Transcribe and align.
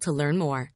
to 0.00 0.12
learn 0.12 0.38
more. 0.38 0.72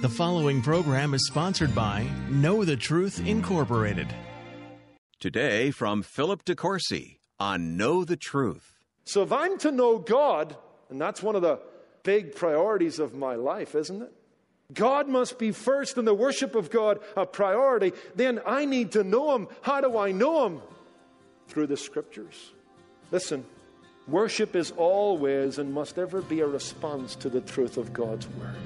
The 0.00 0.08
following 0.08 0.62
program 0.62 1.14
is 1.14 1.26
sponsored 1.26 1.74
by 1.74 2.06
Know 2.30 2.64
the 2.64 2.76
Truth 2.76 3.26
Incorporated. 3.26 4.08
Today 5.20 5.70
from 5.70 6.02
Philip 6.02 6.44
DeCourcy 6.44 7.18
on 7.38 7.76
Know 7.76 8.04
the 8.04 8.16
Truth. 8.16 8.78
So 9.04 9.22
if 9.22 9.32
I'm 9.32 9.58
to 9.58 9.70
know 9.70 9.98
God, 9.98 10.56
and 10.88 11.00
that's 11.00 11.22
one 11.22 11.36
of 11.36 11.42
the 11.42 11.60
big 12.02 12.34
priorities 12.34 12.98
of 12.98 13.14
my 13.14 13.34
life, 13.34 13.74
isn't 13.74 14.02
it? 14.02 14.12
God 14.72 15.08
must 15.08 15.38
be 15.38 15.52
first 15.52 15.98
in 15.98 16.04
the 16.04 16.14
worship 16.14 16.54
of 16.54 16.70
God 16.70 17.00
a 17.16 17.26
priority. 17.26 17.92
Then 18.14 18.40
I 18.46 18.64
need 18.64 18.92
to 18.92 19.04
know 19.04 19.34
Him. 19.34 19.48
How 19.62 19.80
do 19.80 19.98
I 19.98 20.12
know 20.12 20.46
Him? 20.46 20.62
Through 21.48 21.66
the 21.66 21.76
Scriptures. 21.76 22.52
Listen, 23.10 23.44
Worship 24.10 24.56
is 24.56 24.72
always 24.76 25.58
and 25.58 25.72
must 25.72 25.96
ever 25.96 26.20
be 26.20 26.40
a 26.40 26.46
response 26.46 27.14
to 27.14 27.28
the 27.28 27.40
truth 27.40 27.76
of 27.76 27.92
God's 27.92 28.26
Word. 28.26 28.56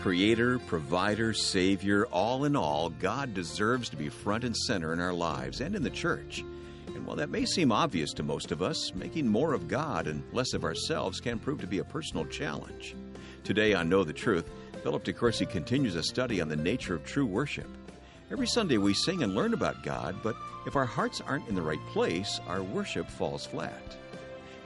Creator, 0.00 0.58
provider, 0.60 1.34
savior, 1.34 2.06
all 2.06 2.46
in 2.46 2.56
all, 2.56 2.88
God 2.88 3.34
deserves 3.34 3.90
to 3.90 3.96
be 3.96 4.08
front 4.08 4.44
and 4.44 4.56
center 4.56 4.94
in 4.94 5.00
our 5.00 5.12
lives 5.12 5.60
and 5.60 5.76
in 5.76 5.82
the 5.82 5.90
church. 5.90 6.42
And 6.86 7.06
while 7.06 7.16
that 7.16 7.28
may 7.28 7.44
seem 7.44 7.70
obvious 7.70 8.14
to 8.14 8.22
most 8.22 8.50
of 8.50 8.62
us, 8.62 8.94
making 8.94 9.28
more 9.28 9.52
of 9.52 9.68
God 9.68 10.06
and 10.06 10.24
less 10.32 10.54
of 10.54 10.64
ourselves 10.64 11.20
can 11.20 11.38
prove 11.38 11.60
to 11.60 11.66
be 11.66 11.80
a 11.80 11.84
personal 11.84 12.24
challenge. 12.24 12.96
Today 13.44 13.74
on 13.74 13.90
Know 13.90 14.02
the 14.02 14.12
Truth, 14.12 14.50
Philip 14.82 15.04
DeCourcy 15.04 15.48
continues 15.48 15.96
a 15.96 16.02
study 16.02 16.40
on 16.40 16.48
the 16.48 16.56
nature 16.56 16.94
of 16.94 17.04
true 17.04 17.26
worship. 17.26 17.68
Every 18.30 18.46
Sunday 18.46 18.78
we 18.78 18.94
sing 18.94 19.22
and 19.22 19.34
learn 19.34 19.52
about 19.52 19.82
God, 19.82 20.16
but 20.22 20.36
if 20.66 20.76
our 20.76 20.86
hearts 20.86 21.20
aren't 21.20 21.48
in 21.48 21.54
the 21.54 21.62
right 21.62 21.84
place, 21.88 22.40
our 22.46 22.62
worship 22.62 23.08
falls 23.08 23.44
flat. 23.44 23.96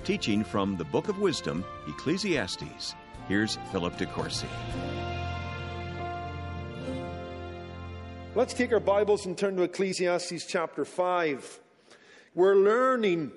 Teaching 0.05 0.45
from 0.45 0.77
the 0.77 0.85
Book 0.85 1.09
of 1.09 1.19
Wisdom, 1.19 1.65
Ecclesiastes, 1.89 2.95
here's 3.27 3.59
Philip 3.73 3.97
DeCourcy. 3.97 4.47
Let's 8.37 8.53
take 8.53 8.73
our 8.73 8.81
Bibles 8.81 9.27
and 9.27 9.39
turn 9.39 9.55
to 9.59 9.63
Ecclesiastes 9.63 10.45
chapter 10.47 10.85
5. 10.85 11.61
We're 12.35 12.57
learning 12.57 13.31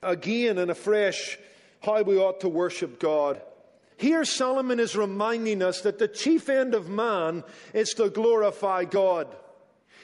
again 0.00 0.58
and 0.58 0.70
afresh 0.70 1.36
how 1.82 2.04
we 2.04 2.18
ought 2.18 2.38
to 2.42 2.48
worship 2.48 3.00
God. 3.00 3.42
Here, 3.96 4.24
Solomon 4.24 4.78
is 4.78 4.94
reminding 4.94 5.60
us 5.60 5.80
that 5.80 5.98
the 5.98 6.06
chief 6.06 6.48
end 6.48 6.74
of 6.74 6.88
man 6.88 7.42
is 7.74 7.90
to 7.94 8.10
glorify 8.10 8.84
God. 8.84 9.26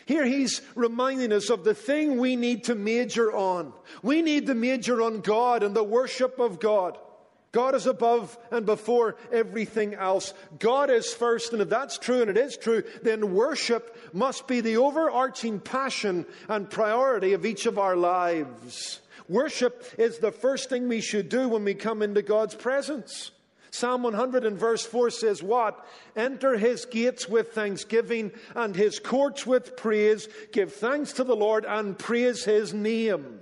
Here 0.05 0.25
he's 0.25 0.63
reminding 0.75 1.33
us 1.33 1.49
of 1.49 1.63
the 1.63 1.73
thing 1.73 2.19
we 2.19 2.35
need 2.35 2.65
to 2.65 2.75
major 2.75 3.33
on. 3.33 3.73
We 4.03 4.21
need 4.21 4.47
to 4.47 4.55
major 4.57 5.01
on 5.01 5.21
God 5.21 5.63
and 5.63 5.77
the 5.77 5.85
worship 5.85 6.41
of 6.41 6.59
God. 6.59 6.99
God 7.55 7.77
is 7.77 7.87
above 7.87 8.37
and 8.51 8.67
before 8.67 9.15
everything 9.31 9.95
else. 9.95 10.35
God 10.59 10.91
is 10.91 11.15
first, 11.15 11.53
and 11.53 11.63
if 11.63 11.69
that's 11.69 11.99
true, 11.99 12.21
and 12.21 12.29
it 12.29 12.37
is 12.37 12.57
true, 12.57 12.83
then 13.05 13.33
worship 13.33 13.97
must 14.13 14.49
be 14.49 14.61
the 14.61 14.79
overarching 14.79 15.61
passion 15.61 16.27
and 16.49 16.69
priority 16.69 17.33
of 17.33 17.47
each 17.47 17.67
of 17.67 17.79
our 17.79 17.95
lives. 17.95 18.99
Worship 19.29 19.87
is 19.97 20.19
the 20.19 20.33
first 20.33 20.69
thing 20.69 20.89
we 20.89 21.01
should 21.01 21.29
do 21.29 21.49
when 21.49 21.65
we 21.65 21.75
come 21.75 22.03
into 22.03 22.23
God's 22.23 22.57
presence. 22.57 23.31
Psalm 23.71 24.03
100 24.03 24.45
and 24.45 24.59
verse 24.59 24.85
4 24.85 25.11
says, 25.11 25.41
What? 25.41 25.87
Enter 26.17 26.59
his 26.59 26.87
gates 26.87 27.29
with 27.29 27.53
thanksgiving 27.53 28.33
and 28.57 28.75
his 28.75 28.99
courts 28.99 29.47
with 29.47 29.77
praise. 29.77 30.29
Give 30.51 30.73
thanks 30.73 31.13
to 31.15 31.25
the 31.25 31.37
Lord 31.37 31.65
and 31.65 31.97
praise 31.97 32.45
his 32.45 32.75
name. 32.75 33.41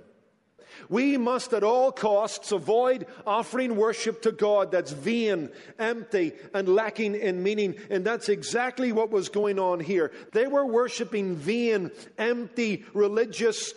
We 0.93 1.17
must 1.17 1.53
at 1.53 1.63
all 1.63 1.91
costs 1.91 2.51
avoid 2.51 3.07
offering 3.25 3.77
worship 3.77 4.21
to 4.21 4.31
God 4.31 4.69
that's 4.69 4.91
vain, 4.91 5.49
empty, 5.79 6.33
and 6.53 6.69
lacking 6.69 7.15
in 7.15 7.41
meaning. 7.41 7.77
And 7.89 8.05
that's 8.05 8.29
exactly 8.29 8.91
what 8.91 9.09
was 9.09 9.27
going 9.27 9.57
on 9.57 9.79
here. 9.79 10.11
They 10.33 10.45
were 10.45 10.67
worshiping 10.67 11.35
vain, 11.35 11.89
empty, 12.19 12.85
religious 12.93 13.73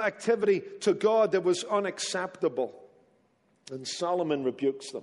activity 0.00 0.62
to 0.82 0.94
God 0.94 1.32
that 1.32 1.42
was 1.42 1.64
unacceptable. 1.64 2.72
And 3.72 3.84
Solomon 3.84 4.44
rebukes 4.44 4.92
them. 4.92 5.02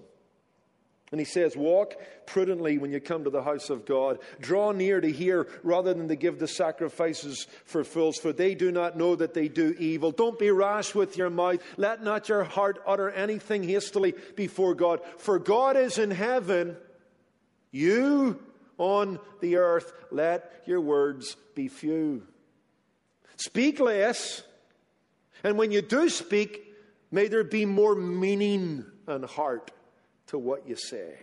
And 1.11 1.21
he 1.21 1.25
says, 1.25 1.55
Walk 1.55 1.93
prudently 2.25 2.77
when 2.77 2.91
you 2.91 2.99
come 2.99 3.23
to 3.23 3.29
the 3.29 3.43
house 3.43 3.69
of 3.69 3.85
God. 3.85 4.19
Draw 4.41 4.73
near 4.73 4.99
to 4.99 5.09
hear 5.09 5.47
rather 5.63 5.93
than 5.93 6.09
to 6.09 6.15
give 6.17 6.37
the 6.37 6.47
sacrifices 6.49 7.47
for 7.63 7.85
fools, 7.85 8.17
for 8.17 8.33
they 8.33 8.55
do 8.55 8.71
not 8.71 8.97
know 8.97 9.15
that 9.15 9.33
they 9.33 9.47
do 9.47 9.73
evil. 9.79 10.11
Don't 10.11 10.37
be 10.37 10.51
rash 10.51 10.93
with 10.93 11.17
your 11.17 11.29
mouth. 11.29 11.61
Let 11.77 12.03
not 12.03 12.27
your 12.27 12.43
heart 12.43 12.83
utter 12.85 13.09
anything 13.09 13.63
hastily 13.63 14.15
before 14.35 14.75
God. 14.75 14.99
For 15.17 15.39
God 15.39 15.77
is 15.77 15.97
in 15.97 16.11
heaven, 16.11 16.75
you 17.71 18.43
on 18.77 19.19
the 19.39 19.57
earth. 19.57 19.93
Let 20.11 20.63
your 20.65 20.81
words 20.81 21.37
be 21.55 21.69
few. 21.69 22.27
Speak 23.37 23.79
less, 23.79 24.43
and 25.43 25.57
when 25.57 25.71
you 25.71 25.81
do 25.81 26.09
speak, 26.09 26.73
may 27.11 27.27
there 27.27 27.45
be 27.45 27.65
more 27.65 27.95
meaning 27.95 28.83
and 29.07 29.23
heart 29.23 29.71
to 30.27 30.37
what 30.37 30.67
you 30.67 30.75
say. 30.75 31.15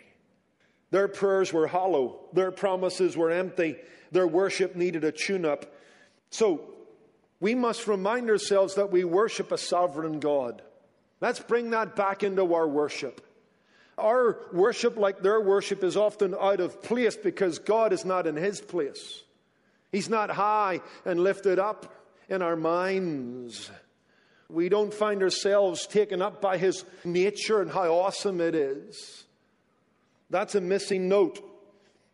Their 0.91 1.09
prayers 1.09 1.53
were 1.53 1.67
hollow, 1.67 2.21
their 2.33 2.51
promises 2.51 3.17
were 3.17 3.31
empty, 3.31 3.77
their 4.13 4.27
worship 4.27 4.77
needed 4.77 5.05
a 5.05 5.13
tune 5.13 5.45
up. 5.45 5.73
So, 6.31 6.71
we 7.41 7.55
must 7.55 7.87
remind 7.87 8.31
ourselves 8.31 8.77
that 8.77 8.91
we 8.91 9.05
worship 9.05 9.53
a 9.53 9.59
sovereign 9.59 10.21
God. 10.21 10.63
Let's 11.21 11.41
bring 11.41 11.71
that 11.71 11.97
back 11.97 12.23
into 12.23 12.55
our 12.55 12.67
worship. 12.67 13.21
Our 13.99 14.39
worship, 14.53 14.97
like 14.97 15.21
their 15.21 15.41
worship, 15.41 15.85
is 15.85 15.97
often 15.97 16.35
out 16.39 16.61
of 16.61 16.83
place 16.83 17.17
because 17.17 17.59
God 17.59 17.93
is 17.93 18.05
not 18.05 18.27
in 18.27 18.37
His 18.37 18.61
place. 18.61 19.23
He's 19.93 20.09
not 20.09 20.31
high 20.31 20.81
and 21.05 21.21
lifted 21.21 21.59
up 21.59 21.93
in 22.29 22.43
our 22.43 22.57
minds. 22.57 23.71
We 24.49 24.69
don't 24.69 24.93
find 24.93 25.23
ourselves 25.23 25.87
taken 25.87 26.23
up 26.23 26.41
by 26.41 26.59
his 26.59 26.85
nature 27.05 27.61
and 27.61 27.71
how 27.71 27.93
awesome 27.93 28.41
it 28.41 28.55
is. 28.55 29.25
That's 30.31 30.55
a 30.55 30.61
missing 30.61 31.09
note 31.09 31.41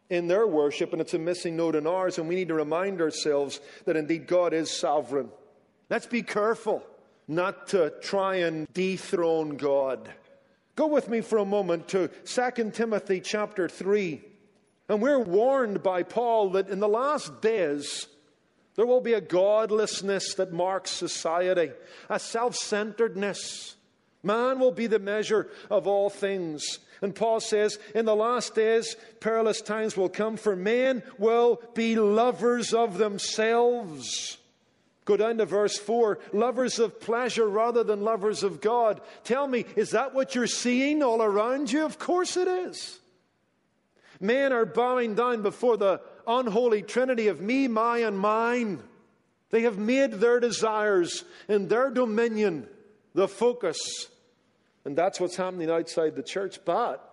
in 0.09 0.27
their 0.27 0.47
worship, 0.47 0.93
and 0.93 1.01
it's 1.01 1.15
a 1.15 1.19
missing 1.19 1.57
note 1.57 1.77
in 1.77 1.87
ours, 1.87 2.19
and 2.19 2.29
we 2.29 2.35
need 2.35 2.49
to 2.49 2.55
remind 2.55 3.01
ourselves 3.01 3.61
that 3.85 3.97
indeed 3.97 4.27
God 4.27 4.53
is 4.53 4.71
sovereign. 4.71 5.31
Let's 5.89 6.07
be 6.07 6.23
careful 6.23 6.85
not 7.29 7.69
to 7.69 7.93
try 8.03 8.37
and 8.37 8.73
dethrone 8.73 9.57
God. 9.57 10.09
Go 10.75 10.89
with 10.89 11.09
me 11.09 11.21
for 11.21 11.39
a 11.39 11.45
moment 11.45 11.89
to 11.89 12.09
2 12.09 12.71
Timothy 12.71 13.21
chapter 13.21 13.69
3. 13.69 14.21
And 14.89 15.01
we're 15.01 15.21
warned 15.21 15.83
by 15.83 16.03
Paul 16.03 16.51
that 16.51 16.69
in 16.69 16.81
the 16.81 16.89
last 16.89 17.41
days, 17.41 18.09
there 18.81 18.87
will 18.87 19.03
be 19.03 19.13
a 19.13 19.21
godlessness 19.21 20.33
that 20.37 20.55
marks 20.55 20.91
society, 20.91 21.71
a 22.09 22.19
self 22.19 22.57
centeredness. 22.57 23.77
Man 24.23 24.59
will 24.59 24.73
be 24.73 24.87
the 24.87 24.99
measure 24.99 25.49
of 25.71 25.87
all 25.87 26.09
things. 26.09 26.79
And 27.03 27.15
Paul 27.15 27.41
says, 27.41 27.79
in 27.95 28.07
the 28.07 28.17
last 28.17 28.55
days, 28.55 28.97
perilous 29.21 29.61
times 29.61 29.99
will 29.99 30.09
come, 30.09 30.39
for 30.39 30.57
men 30.57 31.03
will 31.19 31.61
be 31.75 31.95
lovers 31.95 32.73
of 32.73 32.97
themselves. 32.97 34.39
Go 35.05 35.19
down 35.19 35.37
to 35.37 35.45
verse 35.45 35.77
4 35.77 36.19
lovers 36.33 36.79
of 36.79 37.03
pleasure 37.03 37.51
rather 37.51 37.85
than 37.85 38.01
lovers 38.01 38.43
of 38.43 38.63
God. 38.63 39.03
Tell 39.25 39.47
me, 39.47 39.67
is 39.77 39.91
that 39.91 40.15
what 40.15 40.35
you're 40.35 40.47
seeing 40.47 41.03
all 41.03 41.21
around 41.21 41.71
you? 41.71 41.85
Of 41.85 41.99
course 41.99 42.39
it 42.39 42.49
is. 42.49 42.99
Men 44.21 44.55
are 44.55 44.65
bowing 44.65 45.17
down 45.17 45.43
before 45.43 45.77
the 45.77 46.01
unholy 46.39 46.83
trinity 46.83 47.29
of 47.29 47.41
me, 47.41 47.69
my, 47.69 47.99
and 47.99 48.19
mine. 48.19 48.83
They 49.51 49.63
have 49.63 49.79
made 49.79 50.13
their 50.13 50.41
desires 50.41 51.25
and 51.49 51.69
their 51.69 51.91
dominion 51.91 52.69
the 53.15 53.29
focus. 53.29 53.79
And 54.85 54.97
that's 54.97 55.21
what's 55.21 55.37
happening 55.37 55.71
outside 55.71 56.15
the 56.15 56.23
church. 56.23 56.61
But, 56.65 57.07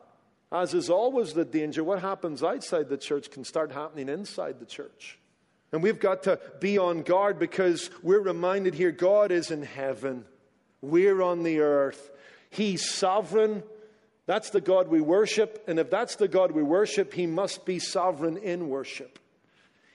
as 0.52 0.74
is 0.74 0.90
always 0.90 1.34
the 1.34 1.46
danger, 1.46 1.84
what 1.84 2.00
happens 2.00 2.44
outside 2.44 2.90
the 2.90 2.98
church 2.98 3.32
can 3.32 3.44
start 3.44 3.72
happening 3.72 4.08
inside 4.08 4.60
the 4.60 4.66
church. 4.66 5.18
And 5.72 5.84
we've 5.84 6.00
got 6.00 6.24
to 6.24 6.40
be 6.60 6.78
on 6.78 7.02
guard 7.02 7.40
because 7.40 7.90
we're 8.02 8.22
reminded 8.22 8.74
here 8.74 8.92
God 8.92 9.32
is 9.32 9.52
in 9.52 9.64
heaven, 9.64 10.26
we're 10.82 11.22
on 11.22 11.44
the 11.44 11.60
earth. 11.60 12.12
He's 12.50 12.90
sovereign. 12.90 13.64
That's 14.28 14.52
the 14.52 14.62
God 14.62 14.90
we 14.90 15.02
worship. 15.02 15.64
And 15.68 15.80
if 15.80 15.90
that's 15.90 16.18
the 16.18 16.28
God 16.28 16.52
we 16.52 16.62
worship, 16.62 17.14
He 17.14 17.26
must 17.26 17.66
be 17.66 17.80
sovereign 17.80 18.38
in 18.38 18.70
worship. 18.70 19.18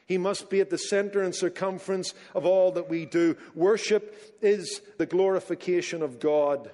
He 0.07 0.19
must 0.19 0.51
be 0.51 0.61
at 0.61 0.71
the 0.71 0.79
center 0.79 1.23
and 1.23 1.35
circumference 1.35 2.13
of 2.35 2.45
all 2.45 2.73
that 2.73 2.89
we 2.89 3.07
do. 3.07 3.37
Worship 3.55 4.37
is 4.43 4.81
the 4.99 5.07
glorification 5.07 6.03
of 6.03 6.19
God. 6.19 6.71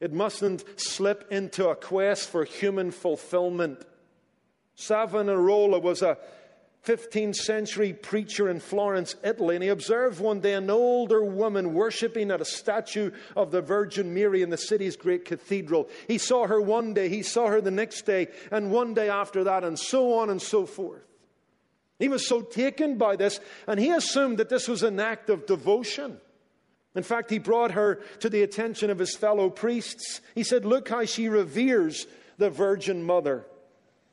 It 0.00 0.12
mustn't 0.12 0.64
slip 0.80 1.30
into 1.30 1.68
a 1.68 1.76
quest 1.76 2.30
for 2.30 2.44
human 2.44 2.90
fulfillment. 2.90 3.84
Savonarola 4.74 5.78
was 5.78 6.02
a 6.02 6.18
15th 6.86 7.34
century 7.34 7.92
preacher 7.92 8.48
in 8.48 8.60
Florence, 8.60 9.16
Italy, 9.24 9.56
and 9.56 9.62
he 9.64 9.68
observed 9.68 10.20
one 10.20 10.40
day 10.40 10.54
an 10.54 10.70
older 10.70 11.24
woman 11.24 11.74
worshiping 11.74 12.30
at 12.30 12.40
a 12.40 12.44
statue 12.44 13.10
of 13.34 13.50
the 13.50 13.60
Virgin 13.60 14.14
Mary 14.14 14.40
in 14.40 14.50
the 14.50 14.56
city's 14.56 14.96
great 14.96 15.24
cathedral. 15.24 15.88
He 16.06 16.16
saw 16.18 16.46
her 16.46 16.60
one 16.60 16.94
day, 16.94 17.08
he 17.08 17.22
saw 17.22 17.48
her 17.48 17.60
the 17.60 17.72
next 17.72 18.02
day, 18.06 18.28
and 18.52 18.70
one 18.70 18.94
day 18.94 19.08
after 19.08 19.44
that, 19.44 19.64
and 19.64 19.76
so 19.76 20.14
on 20.18 20.30
and 20.30 20.40
so 20.40 20.64
forth. 20.64 21.02
He 21.98 22.08
was 22.08 22.28
so 22.28 22.40
taken 22.42 22.98
by 22.98 23.16
this, 23.16 23.40
and 23.66 23.80
he 23.80 23.90
assumed 23.90 24.38
that 24.38 24.48
this 24.48 24.68
was 24.68 24.84
an 24.84 25.00
act 25.00 25.28
of 25.28 25.46
devotion. 25.46 26.20
In 26.94 27.02
fact, 27.02 27.30
he 27.30 27.38
brought 27.38 27.72
her 27.72 27.96
to 28.20 28.30
the 28.30 28.42
attention 28.42 28.90
of 28.90 28.98
his 28.98 29.16
fellow 29.16 29.50
priests. 29.50 30.20
He 30.34 30.44
said, 30.44 30.64
Look 30.64 30.88
how 30.88 31.04
she 31.04 31.28
reveres 31.28 32.06
the 32.38 32.48
Virgin 32.48 33.02
Mother. 33.02 33.44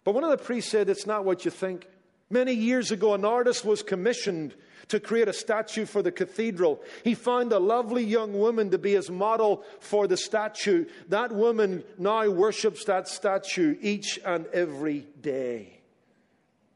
But 0.03 0.15
one 0.15 0.23
of 0.23 0.31
the 0.31 0.43
priests 0.43 0.71
said, 0.71 0.89
It's 0.89 1.05
not 1.05 1.23
what 1.23 1.45
you 1.45 1.51
think. 1.51 1.87
Many 2.33 2.53
years 2.53 2.89
ago, 2.89 3.13
an 3.13 3.25
artist 3.25 3.63
was 3.63 3.83
commissioned 3.83 4.55
to 4.87 4.99
create 4.99 5.27
a 5.27 5.33
statue 5.33 5.85
for 5.85 6.01
the 6.01 6.11
cathedral. 6.11 6.81
He 7.03 7.13
found 7.13 7.53
a 7.53 7.59
lovely 7.59 8.03
young 8.03 8.33
woman 8.33 8.71
to 8.71 8.79
be 8.79 8.93
his 8.93 9.11
model 9.11 9.63
for 9.79 10.07
the 10.07 10.17
statue. 10.17 10.87
That 11.09 11.31
woman 11.31 11.83
now 11.99 12.27
worships 12.31 12.85
that 12.85 13.07
statue 13.07 13.77
each 13.81 14.19
and 14.25 14.47
every 14.47 15.05
day. 15.21 15.81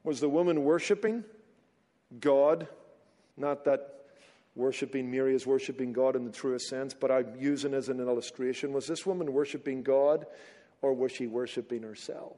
Was 0.04 0.20
the 0.20 0.30
woman 0.30 0.64
worshiping 0.64 1.24
God? 2.20 2.68
Not 3.36 3.66
that 3.66 4.06
worshiping 4.56 5.10
Mary 5.10 5.34
is 5.34 5.48
worshiping 5.48 5.92
God 5.92 6.16
in 6.16 6.24
the 6.24 6.32
truest 6.32 6.68
sense, 6.68 6.94
but 6.94 7.10
I'm 7.10 7.36
using 7.40 7.74
it 7.74 7.78
as 7.78 7.90
an 7.90 8.00
illustration. 8.00 8.74
Was 8.74 8.86
this 8.86 9.08
woman 9.08 9.34
worshiping 9.34 9.82
God 9.82 10.28
or 10.84 10.94
was 10.94 11.12
she 11.12 11.26
worshiping 11.26 11.82
herself? 11.82 12.38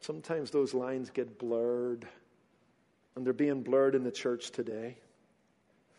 Sometimes 0.00 0.50
those 0.50 0.74
lines 0.74 1.10
get 1.10 1.38
blurred, 1.38 2.06
and 3.14 3.26
they're 3.26 3.32
being 3.32 3.62
blurred 3.62 3.94
in 3.94 4.04
the 4.04 4.12
church 4.12 4.50
today. 4.50 4.96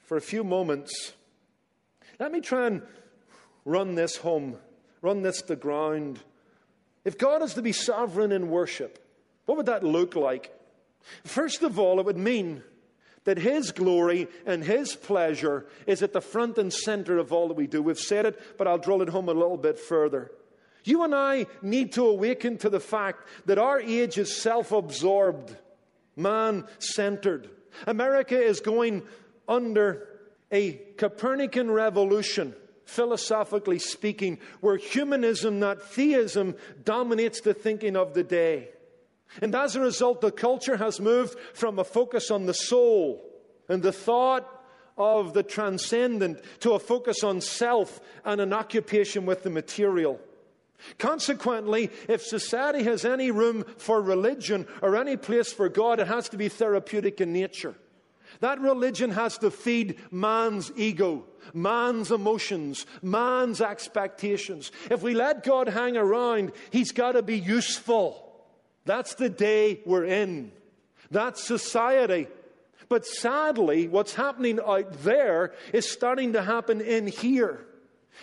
For 0.06 0.18
a 0.18 0.22
few 0.22 0.44
moments, 0.44 1.14
let 2.20 2.32
me 2.32 2.42
try 2.42 2.68
and 2.68 2.82
run 3.66 3.96
this 3.96 4.18
home, 4.18 4.56
run 5.02 5.22
this 5.22 5.42
to 5.44 5.56
ground. 5.56 6.20
If 7.06 7.18
God 7.18 7.42
is 7.44 7.54
to 7.54 7.62
be 7.62 7.72
sovereign 7.72 8.32
in 8.32 8.50
worship, 8.50 9.06
what 9.46 9.58
would 9.58 9.68
that 9.68 9.84
look 9.84 10.16
like? 10.16 10.54
First 11.24 11.62
of 11.64 11.78
all, 11.80 12.00
it 12.00 12.06
would 12.06 12.18
mean 12.18 12.64
that 13.26 13.38
His 13.38 13.72
glory 13.72 14.28
and 14.46 14.64
His 14.64 14.96
pleasure 14.96 15.68
is 15.86 16.02
at 16.02 16.14
the 16.14 16.22
front 16.22 16.58
and 16.58 16.74
center 16.74 17.18
of 17.18 17.32
all 17.32 17.48
that 17.50 17.54
we 17.58 17.68
do. 17.68 17.82
We've 17.82 18.00
said 18.00 18.26
it, 18.26 18.58
but 18.58 18.68
I'll 18.68 18.78
drill 18.78 19.02
it 19.02 19.10
home 19.10 19.30
a 19.30 19.34
little 19.34 19.58
bit 19.58 19.78
further. 19.78 20.32
You 20.84 21.04
and 21.04 21.14
I 21.14 21.48
need 21.62 21.94
to 21.94 22.06
awaken 22.06 22.58
to 22.60 22.70
the 22.70 22.80
fact 22.80 23.28
that 23.46 23.58
our 23.58 23.80
age 23.80 24.18
is 24.18 24.36
self 24.36 24.72
absorbed, 24.72 25.56
man 26.16 26.66
centered. 26.80 27.50
America 27.86 28.40
is 28.40 28.60
going 28.60 29.04
under 29.48 30.08
a 30.52 30.74
Copernican 30.98 31.70
revolution, 31.70 32.56
philosophically 32.86 33.80
speaking, 33.80 34.40
where 34.62 34.78
humanism, 34.78 35.60
not 35.60 35.82
theism, 35.82 36.56
dominates 36.84 37.42
the 37.42 37.54
thinking 37.54 37.96
of 37.96 38.14
the 38.14 38.24
day. 38.24 38.70
And 39.42 39.54
as 39.54 39.76
a 39.76 39.82
result, 39.82 40.22
the 40.22 40.32
culture 40.32 40.78
has 40.78 41.00
moved 41.00 41.38
from 41.54 41.78
a 41.78 41.84
focus 41.84 42.32
on 42.32 42.46
the 42.46 42.54
soul 42.54 43.24
and 43.68 43.84
the 43.84 43.92
thought 43.92 44.48
of 44.98 45.34
the 45.34 45.44
transcendent 45.44 46.42
to 46.62 46.74
a 46.74 46.80
focus 46.80 47.24
on 47.24 47.40
self 47.42 48.02
and 48.26 48.42
an 48.42 48.54
occupation 48.54 49.26
with 49.26 49.44
the 49.44 49.50
material. 49.50 50.20
Consequently, 50.98 51.92
if 52.08 52.22
society 52.24 52.84
has 52.84 53.06
any 53.06 53.32
room 53.32 53.66
for 53.78 54.02
religion 54.02 54.68
or 54.82 54.96
any 54.96 55.18
place 55.18 55.52
for 55.52 55.70
God, 55.70 56.00
it 56.00 56.08
has 56.08 56.30
to 56.30 56.38
be 56.38 56.50
therapeutic 56.50 57.22
in 57.22 57.34
nature. 57.34 57.76
That 58.42 58.62
religion 58.62 59.12
has 59.12 59.38
to 59.40 59.52
feed 59.52 60.00
man's 60.12 60.72
ego, 60.76 61.26
man's 61.54 62.12
emotions, 62.12 62.86
man's 63.02 63.60
expectations. 63.60 64.72
If 64.90 65.02
we 65.02 65.14
let 65.14 65.44
God 65.44 65.68
hang 65.68 65.98
around, 65.98 66.54
he's 66.70 66.92
got 66.92 67.14
to 67.14 67.24
be 67.24 67.38
useful. 67.38 68.26
That's 68.86 69.16
the 69.16 69.30
day 69.30 69.82
we're 69.86 70.06
in. 70.06 70.52
That's 71.12 71.44
society. 71.44 72.28
But 72.88 73.06
sadly, 73.06 73.88
what's 73.88 74.16
happening 74.16 74.60
out 74.66 75.04
there 75.04 75.54
is 75.74 75.90
starting 75.90 76.34
to 76.34 76.42
happen 76.42 76.82
in 76.82 77.08
here. 77.08 77.66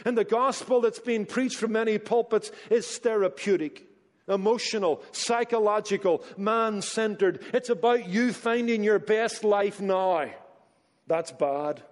And 0.05 0.17
the 0.17 0.25
gospel 0.25 0.81
that's 0.81 0.99
being 0.99 1.27
preached 1.27 1.57
from 1.57 1.73
many 1.73 1.99
pulpits 1.99 2.51
is 2.71 2.99
therapeutic, 2.99 3.87
emotional, 4.29 5.03
psychological, 5.13 6.25
man 6.37 6.83
centered. 6.83 7.43
It's 7.55 7.71
about 7.71 8.09
you 8.09 8.33
finding 8.33 8.83
your 8.85 8.99
best 8.99 9.45
life 9.45 9.81
now. 9.81 10.31
That's 11.07 11.33
bad. 11.33 11.83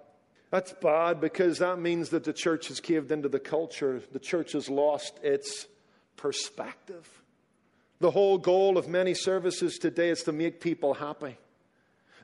That's 0.51 0.73
bad 0.73 1.19
because 1.19 1.59
that 1.59 1.79
means 1.79 2.09
that 2.09 2.23
the 2.23 2.33
church 2.33 2.67
has 2.67 2.79
caved 2.79 3.11
into 3.11 3.29
the 3.29 3.39
culture. 3.39 4.01
The 4.11 4.19
church 4.19 4.53
has 4.53 4.69
lost 4.69 5.19
its 5.23 5.67
perspective. 6.15 7.09
The 7.99 8.11
whole 8.11 8.37
goal 8.37 8.77
of 8.77 8.87
many 8.87 9.13
services 9.13 9.77
today 9.77 10.09
is 10.09 10.23
to 10.23 10.31
make 10.31 10.59
people 10.59 10.93
happy. 10.93 11.37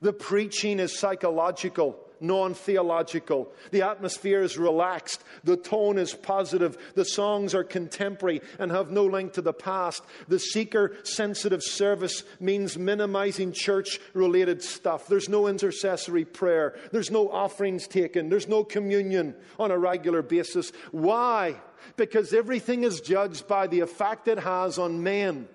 The 0.01 0.13
preaching 0.13 0.79
is 0.79 0.97
psychological 0.97 1.99
non 2.21 2.53
theological. 2.53 3.51
The 3.71 3.81
atmosphere 3.81 4.41
is 4.41 4.57
relaxed. 4.57 5.23
The 5.43 5.57
tone 5.57 5.97
is 5.97 6.13
positive. 6.13 6.77
The 6.95 7.05
songs 7.05 7.53
are 7.55 7.63
contemporary 7.63 8.41
and 8.59 8.71
have 8.71 8.91
no 8.91 9.05
link 9.05 9.33
to 9.33 9.41
the 9.41 9.53
past. 9.53 10.03
The 10.27 10.39
seeker 10.39 10.95
sensitive 11.03 11.63
service 11.63 12.23
means 12.39 12.77
minimizing 12.77 13.51
church 13.53 13.99
related 14.13 14.63
stuff. 14.63 15.07
There's 15.07 15.29
no 15.29 15.47
intercessory 15.47 16.25
prayer. 16.25 16.77
There's 16.91 17.11
no 17.11 17.29
offerings 17.29 17.87
taken. 17.87 18.29
There's 18.29 18.47
no 18.47 18.63
communion 18.63 19.35
on 19.59 19.71
a 19.71 19.77
regular 19.77 20.21
basis. 20.21 20.71
Why? 20.91 21.55
Because 21.97 22.33
everything 22.33 22.83
is 22.83 23.01
judged 23.01 23.47
by 23.47 23.67
the 23.67 23.79
effect 23.79 24.27
it 24.27 24.39
has 24.39 24.77
on 24.77 25.03
men. 25.03 25.47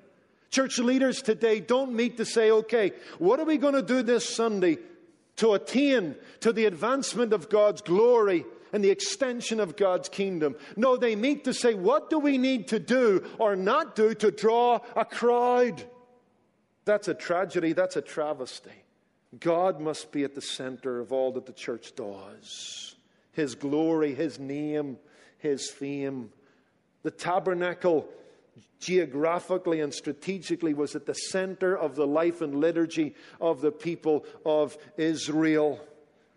Church 0.51 0.79
leaders 0.79 1.23
today 1.23 1.61
don't 1.61 1.93
meet 1.93 2.17
to 2.17 2.25
say, 2.25 2.51
okay, 2.51 2.93
what 3.19 3.41
are 3.41 3.45
we 3.45 3.57
going 3.57 3.75
to 3.75 3.83
do 3.83 4.03
this 4.03 4.29
Sunday 4.29 4.79
to 5.37 5.53
attain 5.53 6.17
to 6.41 6.53
the 6.53 6.65
advancement 6.65 7.33
of 7.33 7.49
God's 7.49 7.83
glory 7.83 8.45
and 8.73 8.83
the 8.83 8.91
extension 8.91 9.61
of 9.61 9.77
God's 9.77 10.09
kingdom. 10.09 10.57
No, 10.77 10.97
they 10.97 11.17
meet 11.17 11.45
to 11.45 11.55
say, 11.55 11.75
what 11.75 12.11
do 12.11 12.19
we 12.19 12.39
need 12.39 12.69
to 12.69 12.79
do 12.79 13.25
or 13.39 13.57
not 13.57 13.95
do 13.95 14.15
to 14.15 14.31
draw 14.31 14.81
a 14.95 15.05
crowd? 15.05 15.85
That's 16.85 17.09
a 17.09 17.15
tragedy. 17.15 17.73
That's 17.73 17.97
a 17.97 18.03
travesty. 18.03 18.71
God 19.39 19.81
must 19.81 20.13
be 20.13 20.25
at 20.25 20.35
the 20.35 20.41
center 20.41 21.01
of 21.01 21.13
all 21.13 21.33
that 21.33 21.47
the 21.47 21.53
church 21.53 21.95
does. 21.95 22.95
His 23.33 23.55
glory, 23.55 24.15
His 24.15 24.39
name, 24.39 24.97
His 25.39 25.69
fame. 25.71 26.31
The 27.03 27.11
tabernacle 27.11 28.09
geographically 28.81 29.81
and 29.81 29.93
strategically 29.93 30.75
was 30.75 30.95
at 30.95 31.07
the 31.07 31.15
center 31.15 31.77
of 31.77 31.97
the 31.97 32.07
life 32.07 32.41
and 32.41 32.61
liturgy 32.61 33.15
of 33.41 33.61
the 33.61 33.73
people 33.73 34.25
of 34.45 34.77
Israel. 34.97 35.81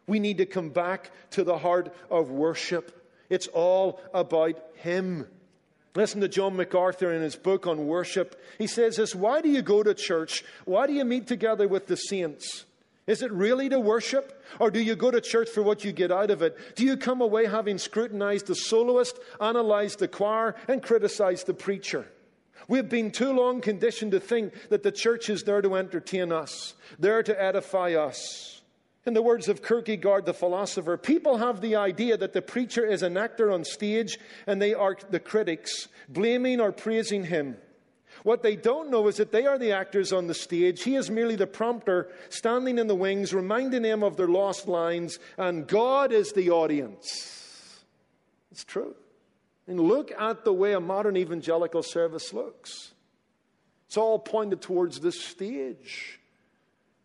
We 0.07 0.19
need 0.19 0.37
to 0.37 0.45
come 0.45 0.69
back 0.69 1.11
to 1.31 1.43
the 1.43 1.57
heart 1.57 1.93
of 2.09 2.31
worship. 2.31 3.07
It's 3.29 3.47
all 3.47 4.01
about 4.13 4.59
Him. 4.75 5.27
Listen 5.95 6.21
to 6.21 6.27
John 6.27 6.55
MacArthur 6.55 7.11
in 7.13 7.21
his 7.21 7.35
book 7.35 7.65
on 7.67 7.87
worship. 7.87 8.39
He 8.57 8.67
says 8.67 8.95
this 8.95 9.15
Why 9.15 9.41
do 9.41 9.49
you 9.49 9.61
go 9.61 9.83
to 9.83 9.93
church? 9.93 10.43
Why 10.65 10.87
do 10.87 10.93
you 10.93 11.05
meet 11.05 11.27
together 11.27 11.67
with 11.67 11.87
the 11.87 11.95
saints? 11.95 12.65
Is 13.07 13.23
it 13.23 13.31
really 13.31 13.69
to 13.69 13.79
worship? 13.79 14.43
Or 14.59 14.69
do 14.69 14.79
you 14.79 14.95
go 14.95 15.09
to 15.09 15.19
church 15.19 15.49
for 15.49 15.63
what 15.63 15.83
you 15.83 15.91
get 15.91 16.11
out 16.11 16.29
of 16.29 16.43
it? 16.43 16.75
Do 16.75 16.85
you 16.85 16.95
come 16.95 17.21
away 17.21 17.47
having 17.47 17.79
scrutinized 17.79 18.45
the 18.45 18.55
soloist, 18.55 19.17
analyzed 19.41 19.97
the 19.97 20.07
choir, 20.07 20.55
and 20.67 20.83
criticized 20.83 21.47
the 21.47 21.55
preacher? 21.55 22.07
We've 22.69 22.87
been 22.87 23.09
too 23.09 23.33
long 23.33 23.61
conditioned 23.61 24.11
to 24.11 24.19
think 24.19 24.53
that 24.69 24.83
the 24.83 24.91
church 24.91 25.27
is 25.27 25.43
there 25.43 25.61
to 25.61 25.75
entertain 25.75 26.31
us, 26.31 26.75
there 26.99 27.23
to 27.23 27.41
edify 27.41 27.95
us. 27.95 28.61
In 29.07 29.15
the 29.15 29.23
words 29.23 29.49
of 29.49 29.63
Kierkegaard, 29.63 30.27
the 30.27 30.35
philosopher, 30.35 30.95
people 30.95 31.37
have 31.37 31.61
the 31.61 31.75
idea 31.75 32.15
that 32.15 32.33
the 32.33 32.43
preacher 32.43 32.85
is 32.85 33.01
an 33.01 33.17
actor 33.17 33.51
on 33.51 33.63
stage 33.63 34.19
and 34.45 34.61
they 34.61 34.75
are 34.75 34.95
the 35.09 35.19
critics, 35.19 35.87
blaming 36.07 36.61
or 36.61 36.71
praising 36.71 37.23
him. 37.23 37.57
What 38.21 38.43
they 38.43 38.55
don't 38.55 38.91
know 38.91 39.07
is 39.07 39.17
that 39.17 39.31
they 39.31 39.47
are 39.47 39.57
the 39.57 39.71
actors 39.71 40.13
on 40.13 40.27
the 40.27 40.35
stage. 40.35 40.83
He 40.83 40.95
is 40.95 41.09
merely 41.09 41.35
the 41.35 41.47
prompter 41.47 42.09
standing 42.29 42.77
in 42.77 42.85
the 42.85 42.93
wings, 42.93 43.33
reminding 43.33 43.81
them 43.81 44.03
of 44.03 44.15
their 44.15 44.27
lost 44.27 44.67
lines, 44.67 45.17
and 45.39 45.65
God 45.65 46.11
is 46.11 46.33
the 46.33 46.51
audience. 46.51 47.83
It's 48.51 48.63
true. 48.63 48.93
And 49.69 49.79
look 49.79 50.11
at 50.11 50.45
the 50.45 50.51
way 50.51 50.73
a 50.73 50.79
modern 50.79 51.15
evangelical 51.15 51.83
service 51.83 52.33
looks. 52.33 52.91
It's 53.85 53.97
all 53.97 54.17
pointed 54.17 54.61
towards 54.61 54.99
the 54.99 55.11
stage. 55.11 56.19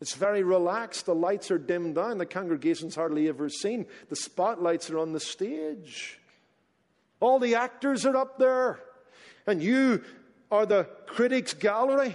It's 0.00 0.14
very 0.14 0.42
relaxed. 0.42 1.04
The 1.04 1.14
lights 1.14 1.50
are 1.50 1.58
dimmed 1.58 1.96
down. 1.96 2.16
The 2.16 2.24
congregation's 2.24 2.94
hardly 2.94 3.28
ever 3.28 3.50
seen. 3.50 3.84
The 4.08 4.16
spotlights 4.16 4.88
are 4.88 4.98
on 4.98 5.12
the 5.12 5.20
stage. 5.20 6.18
All 7.20 7.38
the 7.38 7.56
actors 7.56 8.06
are 8.06 8.16
up 8.16 8.38
there. 8.38 8.80
And 9.46 9.62
you 9.62 10.02
are 10.50 10.64
the 10.64 10.84
critics' 11.06 11.52
gallery. 11.52 12.14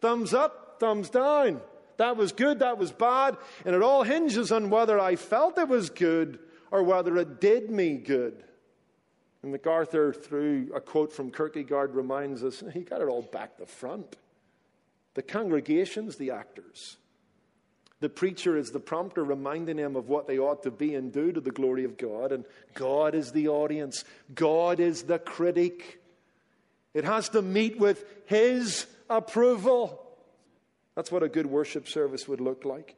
Thumbs 0.00 0.32
up, 0.32 0.76
thumbs 0.80 1.10
down. 1.10 1.60
That 1.98 2.16
was 2.16 2.32
good, 2.32 2.60
that 2.60 2.78
was 2.78 2.92
bad. 2.92 3.36
And 3.66 3.76
it 3.76 3.82
all 3.82 4.04
hinges 4.04 4.50
on 4.50 4.70
whether 4.70 4.98
I 4.98 5.16
felt 5.16 5.58
it 5.58 5.68
was 5.68 5.90
good 5.90 6.38
or 6.70 6.82
whether 6.82 7.18
it 7.18 7.42
did 7.42 7.70
me 7.70 7.98
good. 7.98 8.42
And 9.44 9.52
MacArthur, 9.52 10.14
through 10.14 10.70
a 10.74 10.80
quote 10.80 11.12
from 11.12 11.30
Kierkegaard, 11.30 11.94
reminds 11.94 12.42
us 12.42 12.64
he 12.72 12.80
got 12.80 13.02
it 13.02 13.08
all 13.08 13.20
back 13.20 13.58
the 13.58 13.66
front. 13.66 14.16
The 15.12 15.20
congregation's 15.20 16.16
the 16.16 16.30
actors. 16.30 16.96
The 18.00 18.08
preacher 18.08 18.56
is 18.56 18.70
the 18.70 18.80
prompter, 18.80 19.22
reminding 19.22 19.76
them 19.76 19.96
of 19.96 20.08
what 20.08 20.26
they 20.26 20.38
ought 20.38 20.62
to 20.62 20.70
be 20.70 20.94
and 20.94 21.12
do 21.12 21.30
to 21.30 21.42
the 21.42 21.50
glory 21.50 21.84
of 21.84 21.98
God. 21.98 22.32
And 22.32 22.46
God 22.72 23.14
is 23.14 23.32
the 23.32 23.48
audience, 23.48 24.04
God 24.34 24.80
is 24.80 25.02
the 25.02 25.18
critic. 25.18 26.00
It 26.94 27.04
has 27.04 27.28
to 27.28 27.42
meet 27.42 27.78
with 27.78 28.02
His 28.24 28.86
approval. 29.10 30.06
That's 30.94 31.12
what 31.12 31.22
a 31.22 31.28
good 31.28 31.44
worship 31.44 31.86
service 31.86 32.26
would 32.26 32.40
look 32.40 32.64
like 32.64 32.96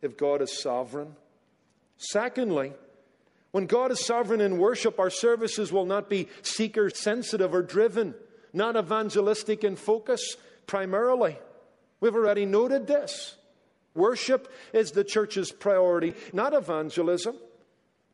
if 0.00 0.16
God 0.16 0.40
is 0.40 0.58
sovereign. 0.58 1.16
Secondly, 1.98 2.72
when 3.56 3.64
God 3.64 3.90
is 3.90 4.04
sovereign 4.04 4.42
in 4.42 4.58
worship, 4.58 5.00
our 5.00 5.08
services 5.08 5.72
will 5.72 5.86
not 5.86 6.10
be 6.10 6.28
seeker 6.42 6.90
sensitive 6.90 7.54
or 7.54 7.62
driven, 7.62 8.14
not 8.52 8.76
evangelistic 8.76 9.64
in 9.64 9.76
focus 9.76 10.36
primarily. 10.66 11.38
We've 11.98 12.14
already 12.14 12.44
noted 12.44 12.86
this. 12.86 13.34
Worship 13.94 14.52
is 14.74 14.90
the 14.90 15.04
church's 15.04 15.52
priority, 15.52 16.12
not 16.34 16.52
evangelism. 16.52 17.34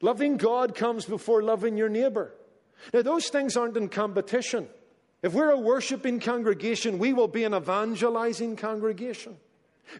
Loving 0.00 0.36
God 0.36 0.76
comes 0.76 1.06
before 1.06 1.42
loving 1.42 1.76
your 1.76 1.88
neighbor. 1.88 2.32
Now, 2.94 3.02
those 3.02 3.26
things 3.26 3.56
aren't 3.56 3.76
in 3.76 3.88
competition. 3.88 4.68
If 5.22 5.34
we're 5.34 5.50
a 5.50 5.58
worshiping 5.58 6.20
congregation, 6.20 7.00
we 7.00 7.12
will 7.12 7.26
be 7.26 7.42
an 7.42 7.52
evangelizing 7.52 8.54
congregation 8.54 9.38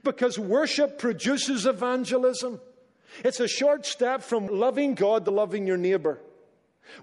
because 0.05 0.39
worship 0.39 1.01
produces 1.01 1.67
evangelism. 1.67 2.61
It's 3.25 3.41
a 3.41 3.49
short 3.49 3.87
step 3.87 4.23
from 4.23 4.47
loving 4.47 4.95
God 4.95 5.25
to 5.25 5.31
loving 5.31 5.67
your 5.67 5.77
neighbor. 5.77 6.21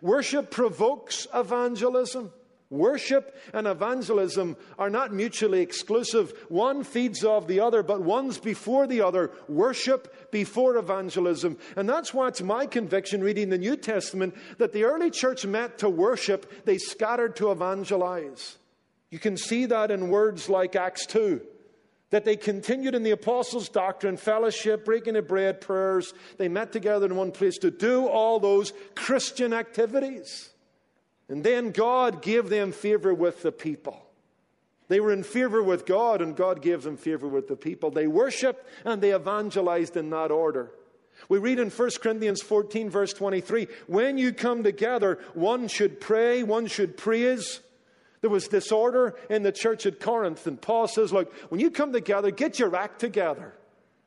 Worship 0.02 0.52
provokes 0.52 1.28
evangelism. 1.34 2.32
Worship 2.72 3.36
and 3.52 3.66
evangelism 3.66 4.56
are 4.78 4.92
not 4.92 5.12
mutually 5.12 5.62
exclusive. 5.62 6.32
One 6.50 6.84
feeds 6.84 7.24
off 7.24 7.48
the 7.48 7.62
other, 7.62 7.82
but 7.82 8.02
one's 8.02 8.38
before 8.38 8.86
the 8.86 9.02
other. 9.02 9.32
Worship 9.48 10.32
before 10.32 10.78
evangelism. 10.78 11.58
And 11.76 11.90
that's 11.90 12.14
why 12.14 12.28
it's 12.28 12.44
my 12.44 12.68
conviction 12.68 13.24
reading 13.24 13.50
the 13.50 13.58
New 13.58 13.76
Testament 13.76 14.36
that 14.60 14.72
the 14.72 14.84
early 14.84 15.10
church 15.10 15.48
met 15.48 15.80
to 15.80 15.90
worship, 15.90 16.66
they 16.66 16.78
scattered 16.78 17.36
to 17.38 17.52
evangelize. 17.52 18.58
You 19.10 19.18
can 19.18 19.36
see 19.36 19.66
that 19.66 19.90
in 19.90 20.10
words 20.10 20.48
like 20.48 20.76
Acts 20.76 21.08
2 21.08 21.42
that 22.10 22.26
they 22.26 22.36
continued 22.36 22.96
in 22.96 23.04
the 23.04 23.12
apostles' 23.12 23.70
doctrine, 23.70 24.18
fellowship, 24.18 24.84
breaking 24.84 25.16
of 25.16 25.28
bread, 25.28 25.62
prayers. 25.62 26.14
They 26.38 26.48
met 26.48 26.72
together 26.72 27.06
in 27.06 27.16
one 27.16 27.32
place 27.32 27.58
to 27.60 27.72
do 27.72 28.08
all 28.08 28.40
those 28.40 28.74
Christian 28.96 29.54
activities. 29.54 30.50
And 31.28 31.44
then 31.44 31.72
God 31.72 32.22
gave 32.22 32.50
them 32.50 32.72
favor 32.72 33.14
with 33.14 33.44
the 33.44 33.52
people. 33.52 34.02
They 34.88 35.00
were 35.00 35.14
in 35.14 35.22
favor 35.22 35.62
with 35.62 35.86
God, 35.86 36.22
and 36.22 36.36
God 36.36 36.64
gave 36.64 36.82
them 36.82 36.98
favor 36.98 37.28
with 37.28 37.48
the 37.48 37.56
people. 37.56 37.92
They 37.92 38.08
worshiped 38.08 38.66
and 38.84 39.02
they 39.02 39.14
evangelized 39.14 39.96
in 39.96 40.10
that 40.10 40.32
order. 40.32 40.72
We 41.28 41.38
read 41.38 41.60
in 41.60 41.70
1 41.70 41.90
Corinthians 42.02 42.42
14, 42.42 42.90
verse 42.90 43.14
23 43.14 43.68
when 43.88 44.18
you 44.18 44.34
come 44.34 44.64
together, 44.64 45.20
one 45.34 45.68
should 45.68 46.02
pray, 46.02 46.44
one 46.44 46.66
should 46.66 46.98
praise. 46.98 47.60
There 48.22 48.30
was 48.30 48.48
disorder 48.48 49.16
in 49.30 49.44
the 49.44 49.52
church 49.52 49.86
at 49.86 50.00
Corinth, 50.00 50.46
and 50.46 50.62
Paul 50.62 50.88
says, 50.88 51.14
Look, 51.14 51.34
when 51.50 51.62
you 51.62 51.72
come 51.72 51.94
together, 51.94 52.32
get 52.32 52.60
your 52.60 52.76
act 52.76 53.00
together. 53.00 53.54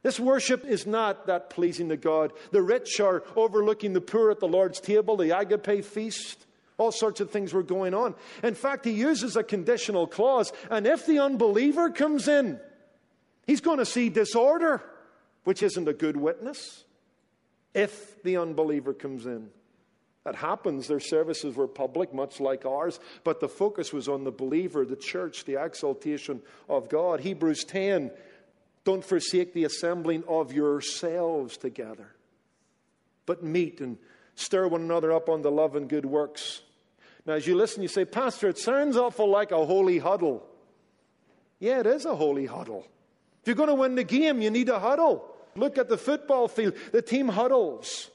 This 0.02 0.18
worship 0.18 0.64
is 0.64 0.86
not 0.86 1.26
that 1.26 1.48
pleasing 1.48 1.88
to 1.90 1.96
God. 1.96 2.32
The 2.50 2.60
rich 2.60 2.98
are 3.00 3.22
overlooking 3.36 3.92
the 3.92 4.00
poor 4.00 4.30
at 4.30 4.40
the 4.40 4.48
Lord's 4.48 4.80
table, 4.80 5.16
the 5.16 5.36
agape 5.36 5.84
feast. 5.84 6.44
All 6.76 6.90
sorts 6.90 7.20
of 7.20 7.30
things 7.30 7.52
were 7.52 7.62
going 7.62 7.94
on. 7.94 8.14
In 8.42 8.54
fact, 8.54 8.84
he 8.84 8.90
uses 8.90 9.36
a 9.36 9.44
conditional 9.44 10.06
clause. 10.06 10.52
And 10.70 10.86
if 10.86 11.06
the 11.06 11.20
unbeliever 11.20 11.90
comes 11.90 12.26
in, 12.26 12.58
he's 13.46 13.60
going 13.60 13.78
to 13.78 13.86
see 13.86 14.08
disorder, 14.08 14.82
which 15.44 15.62
isn't 15.62 15.86
a 15.86 15.92
good 15.92 16.16
witness. 16.16 16.84
If 17.72 18.22
the 18.24 18.38
unbeliever 18.38 18.92
comes 18.92 19.26
in, 19.26 19.50
that 20.24 20.36
happens. 20.36 20.88
Their 20.88 21.00
services 21.00 21.56
were 21.56 21.66
public, 21.66 22.14
much 22.14 22.40
like 22.40 22.64
ours, 22.64 23.00
but 23.24 23.40
the 23.40 23.48
focus 23.48 23.92
was 23.92 24.08
on 24.08 24.24
the 24.24 24.30
believer, 24.30 24.84
the 24.84 24.96
church, 24.96 25.44
the 25.44 25.62
exaltation 25.62 26.42
of 26.68 26.88
God. 26.88 27.20
Hebrews 27.20 27.64
10 27.64 28.10
don't 28.84 29.04
forsake 29.04 29.54
the 29.54 29.64
assembling 29.64 30.24
of 30.26 30.52
yourselves 30.52 31.56
together, 31.56 32.08
but 33.26 33.42
meet 33.42 33.80
and 33.80 33.98
stir 34.34 34.66
one 34.66 34.82
another 34.82 35.12
up 35.12 35.28
on 35.28 35.42
the 35.42 35.50
love 35.50 35.76
and 35.76 35.88
good 35.88 36.04
works 36.04 36.62
now, 37.26 37.34
as 37.34 37.46
you 37.46 37.54
listen, 37.54 37.82
you 37.82 37.88
say, 37.88 38.04
Pastor, 38.04 38.48
it 38.48 38.58
sounds 38.58 38.96
awful 38.96 39.28
like 39.28 39.52
a 39.52 39.64
holy 39.64 39.98
huddle. 39.98 40.44
Yeah, 41.60 41.80
it 41.80 41.86
is 41.86 42.04
a 42.04 42.16
holy 42.16 42.46
huddle. 42.46 42.86
If 43.42 43.46
you're 43.46 43.56
going 43.56 43.68
to 43.68 43.74
win 43.74 43.94
the 43.94 44.04
game, 44.04 44.42
you 44.42 44.50
need 44.50 44.68
a 44.68 44.80
huddle. 44.80 45.28
Look 45.54 45.78
at 45.78 45.88
the 45.88 45.98
football 45.98 46.48
field. 46.48 46.74
The 46.90 47.02
team 47.02 47.28
huddles. 47.28 48.10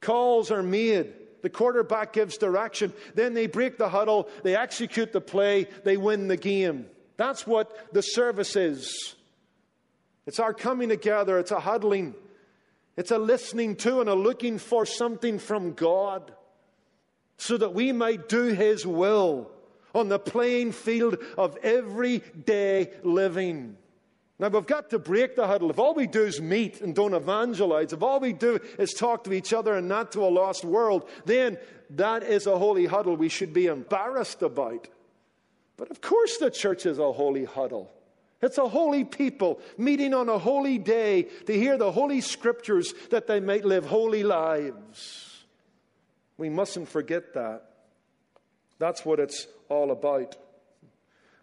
Calls 0.00 0.50
are 0.50 0.62
made. 0.62 1.12
The 1.42 1.50
quarterback 1.50 2.12
gives 2.12 2.38
direction. 2.38 2.92
Then 3.14 3.34
they 3.34 3.46
break 3.46 3.76
the 3.76 3.88
huddle. 3.88 4.28
They 4.42 4.56
execute 4.56 5.12
the 5.12 5.20
play. 5.20 5.68
They 5.84 5.96
win 5.96 6.28
the 6.28 6.36
game. 6.36 6.86
That's 7.16 7.46
what 7.46 7.92
the 7.92 8.02
service 8.02 8.56
is. 8.56 9.14
It's 10.26 10.38
our 10.40 10.54
coming 10.54 10.88
together. 10.88 11.38
It's 11.38 11.50
a 11.50 11.60
huddling. 11.60 12.14
It's 12.96 13.10
a 13.10 13.18
listening 13.18 13.76
to 13.76 14.00
and 14.00 14.08
a 14.08 14.14
looking 14.14 14.58
for 14.58 14.86
something 14.86 15.38
from 15.38 15.72
God 15.72 16.32
so 17.36 17.56
that 17.56 17.74
we 17.74 17.92
might 17.92 18.28
do 18.28 18.44
His 18.44 18.86
will 18.86 19.50
on 19.94 20.08
the 20.08 20.18
playing 20.18 20.72
field 20.72 21.18
of 21.36 21.56
everyday 21.58 22.90
living. 23.02 23.76
Now, 24.42 24.48
we've 24.48 24.66
got 24.66 24.90
to 24.90 24.98
break 24.98 25.36
the 25.36 25.46
huddle. 25.46 25.70
If 25.70 25.78
all 25.78 25.94
we 25.94 26.08
do 26.08 26.24
is 26.24 26.40
meet 26.40 26.80
and 26.80 26.96
don't 26.96 27.14
evangelize, 27.14 27.92
if 27.92 28.02
all 28.02 28.18
we 28.18 28.32
do 28.32 28.58
is 28.76 28.92
talk 28.92 29.22
to 29.22 29.32
each 29.32 29.52
other 29.52 29.74
and 29.74 29.86
not 29.86 30.10
to 30.12 30.24
a 30.24 30.26
lost 30.26 30.64
world, 30.64 31.08
then 31.24 31.58
that 31.90 32.24
is 32.24 32.48
a 32.48 32.58
holy 32.58 32.86
huddle 32.86 33.14
we 33.14 33.28
should 33.28 33.52
be 33.52 33.66
embarrassed 33.66 34.42
about. 34.42 34.88
But 35.76 35.92
of 35.92 36.00
course, 36.00 36.38
the 36.38 36.50
church 36.50 36.86
is 36.86 36.98
a 36.98 37.12
holy 37.12 37.44
huddle. 37.44 37.92
It's 38.42 38.58
a 38.58 38.68
holy 38.68 39.04
people 39.04 39.60
meeting 39.78 40.12
on 40.12 40.28
a 40.28 40.40
holy 40.40 40.76
day 40.76 41.28
to 41.46 41.52
hear 41.52 41.78
the 41.78 41.92
holy 41.92 42.20
scriptures 42.20 42.94
that 43.10 43.28
they 43.28 43.38
might 43.38 43.64
live 43.64 43.86
holy 43.86 44.24
lives. 44.24 45.44
We 46.36 46.48
mustn't 46.50 46.88
forget 46.88 47.34
that. 47.34 47.62
That's 48.80 49.04
what 49.04 49.20
it's 49.20 49.46
all 49.68 49.92
about. 49.92 50.36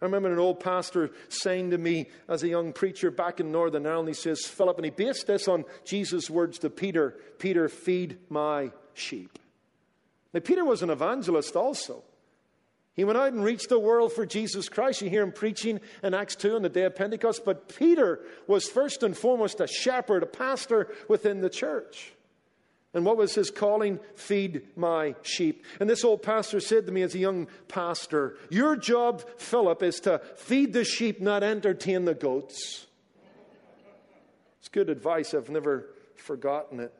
I 0.00 0.06
remember 0.06 0.32
an 0.32 0.38
old 0.38 0.60
pastor 0.60 1.10
saying 1.28 1.70
to 1.70 1.78
me 1.78 2.08
as 2.28 2.42
a 2.42 2.48
young 2.48 2.72
preacher 2.72 3.10
back 3.10 3.38
in 3.38 3.52
Northern 3.52 3.86
Ireland, 3.86 4.08
he 4.08 4.14
says, 4.14 4.46
Philip, 4.46 4.78
and 4.78 4.84
he 4.84 4.90
based 4.90 5.26
this 5.26 5.46
on 5.46 5.64
Jesus' 5.84 6.30
words 6.30 6.58
to 6.60 6.70
Peter 6.70 7.16
Peter, 7.38 7.68
feed 7.68 8.18
my 8.28 8.70
sheep. 8.94 9.38
Now, 10.32 10.40
Peter 10.40 10.64
was 10.64 10.82
an 10.82 10.90
evangelist 10.90 11.56
also. 11.56 12.04
He 12.94 13.04
went 13.04 13.18
out 13.18 13.32
and 13.32 13.42
reached 13.42 13.68
the 13.68 13.78
world 13.78 14.12
for 14.12 14.26
Jesus 14.26 14.68
Christ. 14.68 15.00
You 15.00 15.10
hear 15.10 15.22
him 15.22 15.32
preaching 15.32 15.80
in 16.02 16.12
Acts 16.12 16.36
2 16.36 16.56
on 16.56 16.62
the 16.62 16.68
day 16.68 16.82
of 16.84 16.94
Pentecost. 16.94 17.44
But 17.44 17.74
Peter 17.74 18.20
was 18.46 18.68
first 18.68 19.02
and 19.02 19.16
foremost 19.16 19.60
a 19.60 19.66
shepherd, 19.66 20.22
a 20.22 20.26
pastor 20.26 20.92
within 21.08 21.40
the 21.40 21.50
church. 21.50 22.12
And 22.92 23.04
what 23.04 23.16
was 23.16 23.34
his 23.34 23.50
calling? 23.50 24.00
Feed 24.16 24.62
my 24.76 25.14
sheep. 25.22 25.64
And 25.78 25.88
this 25.88 26.04
old 26.04 26.22
pastor 26.22 26.58
said 26.58 26.86
to 26.86 26.92
me 26.92 27.02
as 27.02 27.14
a 27.14 27.20
young 27.20 27.46
pastor, 27.68 28.36
Your 28.50 28.74
job, 28.74 29.24
Philip, 29.38 29.82
is 29.82 30.00
to 30.00 30.20
feed 30.36 30.72
the 30.72 30.84
sheep, 30.84 31.20
not 31.20 31.44
entertain 31.44 32.04
the 32.04 32.14
goats. 32.14 32.86
It's 34.58 34.68
good 34.68 34.90
advice. 34.90 35.34
I've 35.34 35.50
never 35.50 35.86
forgotten 36.16 36.80
it. 36.80 36.92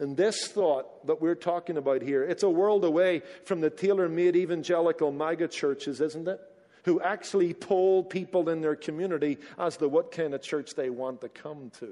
And 0.00 0.16
this 0.16 0.48
thought 0.48 1.06
that 1.06 1.20
we're 1.20 1.36
talking 1.36 1.76
about 1.76 2.02
here, 2.02 2.24
it's 2.24 2.42
a 2.42 2.50
world 2.50 2.84
away 2.84 3.22
from 3.44 3.60
the 3.60 3.70
tailor 3.70 4.08
made 4.08 4.34
evangelical 4.34 5.12
mega 5.12 5.46
churches, 5.46 6.00
isn't 6.00 6.26
it? 6.26 6.40
Who 6.84 7.00
actually 7.00 7.54
poll 7.54 8.02
people 8.02 8.48
in 8.48 8.60
their 8.60 8.74
community 8.74 9.38
as 9.56 9.76
to 9.76 9.88
what 9.88 10.10
kind 10.10 10.34
of 10.34 10.42
church 10.42 10.74
they 10.74 10.90
want 10.90 11.20
to 11.20 11.28
come 11.28 11.70
to. 11.78 11.86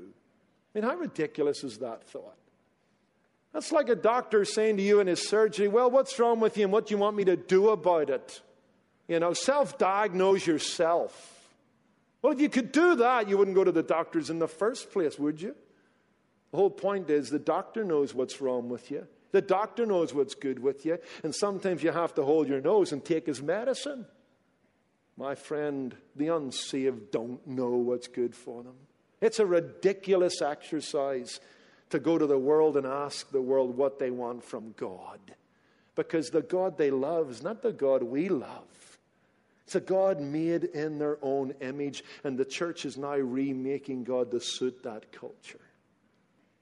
I 0.75 0.79
mean, 0.79 0.85
how 0.85 0.97
ridiculous 0.97 1.62
is 1.62 1.79
that 1.79 2.05
thought? 2.05 2.37
That's 3.53 3.73
like 3.73 3.89
a 3.89 3.95
doctor 3.95 4.45
saying 4.45 4.79
to 4.79 4.83
you 4.83 5.01
in 5.01 5.07
his 5.07 5.29
surgery, 5.29 5.69
Well, 5.69 5.91
what's 5.91 6.19
wrong 6.19 6.41
with 6.41 6.57
you 6.57 6.65
and 6.65 6.73
what 6.73 6.87
do 6.87 6.95
you 6.95 6.99
want 6.99 7.17
me 7.17 7.25
to 7.25 7.37
do 7.37 7.69
about 7.69 8.09
it? 8.11 8.41
You 9.09 9.21
know, 9.21 9.35
self 9.35 9.79
diagnose 9.79 10.47
yourself. 10.47 11.29
Well, 12.23 12.33
if 12.33 12.41
you 12.41 12.49
could 12.49 12.73
do 12.73 12.97
that, 12.97 13.29
you 13.29 13.37
wouldn't 13.37 13.57
go 13.57 13.65
to 13.65 13.73
the 13.73 13.83
doctors 13.83 14.31
in 14.31 14.39
the 14.39 14.49
first 14.49 14.93
place, 14.93 15.19
would 15.19 15.43
you? 15.43 15.55
The 16.53 16.57
whole 16.57 16.71
point 16.71 17.11
is 17.11 17.31
the 17.31 17.39
doctor 17.39 17.83
knows 17.83 18.15
what's 18.15 18.41
wrong 18.41 18.69
with 18.69 18.91
you. 18.91 19.07
The 19.33 19.41
doctor 19.41 19.87
knows 19.87 20.15
what's 20.15 20.35
good 20.35 20.59
with 20.59 20.87
you. 20.87 20.99
And 21.25 21.35
sometimes 21.35 21.83
you 21.83 21.91
have 21.91 22.15
to 22.15 22.23
hold 22.23 22.49
your 22.49 22.61
nose 22.61 22.93
and 22.93 23.05
take 23.05 23.27
his 23.27 23.43
medicine. 23.43 24.07
My 25.17 25.35
friend, 25.35 25.95
the 26.15 26.29
unsaved 26.29 27.11
don't 27.11 27.45
know 27.47 27.71
what's 27.71 28.09
good 28.09 28.35
for 28.35 28.63
them. 28.63 28.75
It's 29.21 29.39
a 29.39 29.47
ridiculous 29.47 30.41
exercise 30.43 31.41
to 31.93 31.99
go 31.99 32.19
to 32.19 32.27
the 32.27 32.39
world 32.39 32.77
and 32.77 32.87
ask 32.87 33.31
the 33.31 33.41
world 33.41 33.77
what 33.77 33.99
they 33.99 34.11
want 34.11 34.43
from 34.43 34.75
God. 34.77 35.21
Because 35.95 36.31
the 36.31 36.43
God 36.43 36.77
they 36.79 36.91
love 36.91 37.31
is 37.31 37.43
not 37.43 37.63
the 37.63 37.73
God 37.73 38.03
we 38.03 38.29
love. 38.29 38.99
It's 39.65 39.75
a 39.75 39.81
God 39.81 40.21
made 40.21 40.65
in 40.65 40.99
their 40.99 41.19
own 41.23 41.55
image, 41.61 42.03
and 42.25 42.37
the 42.37 42.45
church 42.45 42.85
is 42.85 42.97
now 42.97 43.17
remaking 43.17 44.05
God 44.05 44.31
to 44.31 44.41
suit 44.41 44.83
that 44.83 45.13
culture. 45.13 45.61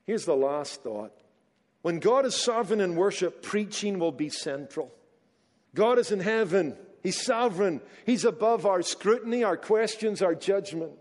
Here's 0.05 0.25
the 0.25 0.37
last 0.37 0.83
thought. 0.83 1.13
When 1.83 2.01
God 2.01 2.27
is 2.27 2.35
sovereign 2.35 2.81
in 2.81 2.97
worship, 2.97 3.43
preaching 3.43 3.99
will 3.99 4.13
be 4.13 4.29
central. 4.29 4.93
God 5.75 5.99
is 5.99 6.11
in 6.11 6.21
heaven. 6.21 6.77
He's 7.03 7.25
sovereign. 7.25 7.81
He's 8.05 8.25
above 8.25 8.67
our 8.67 8.83
scrutiny, 8.83 9.45
our 9.45 9.57
questions, 9.57 10.23
our 10.23 10.35
judgment. 10.35 10.93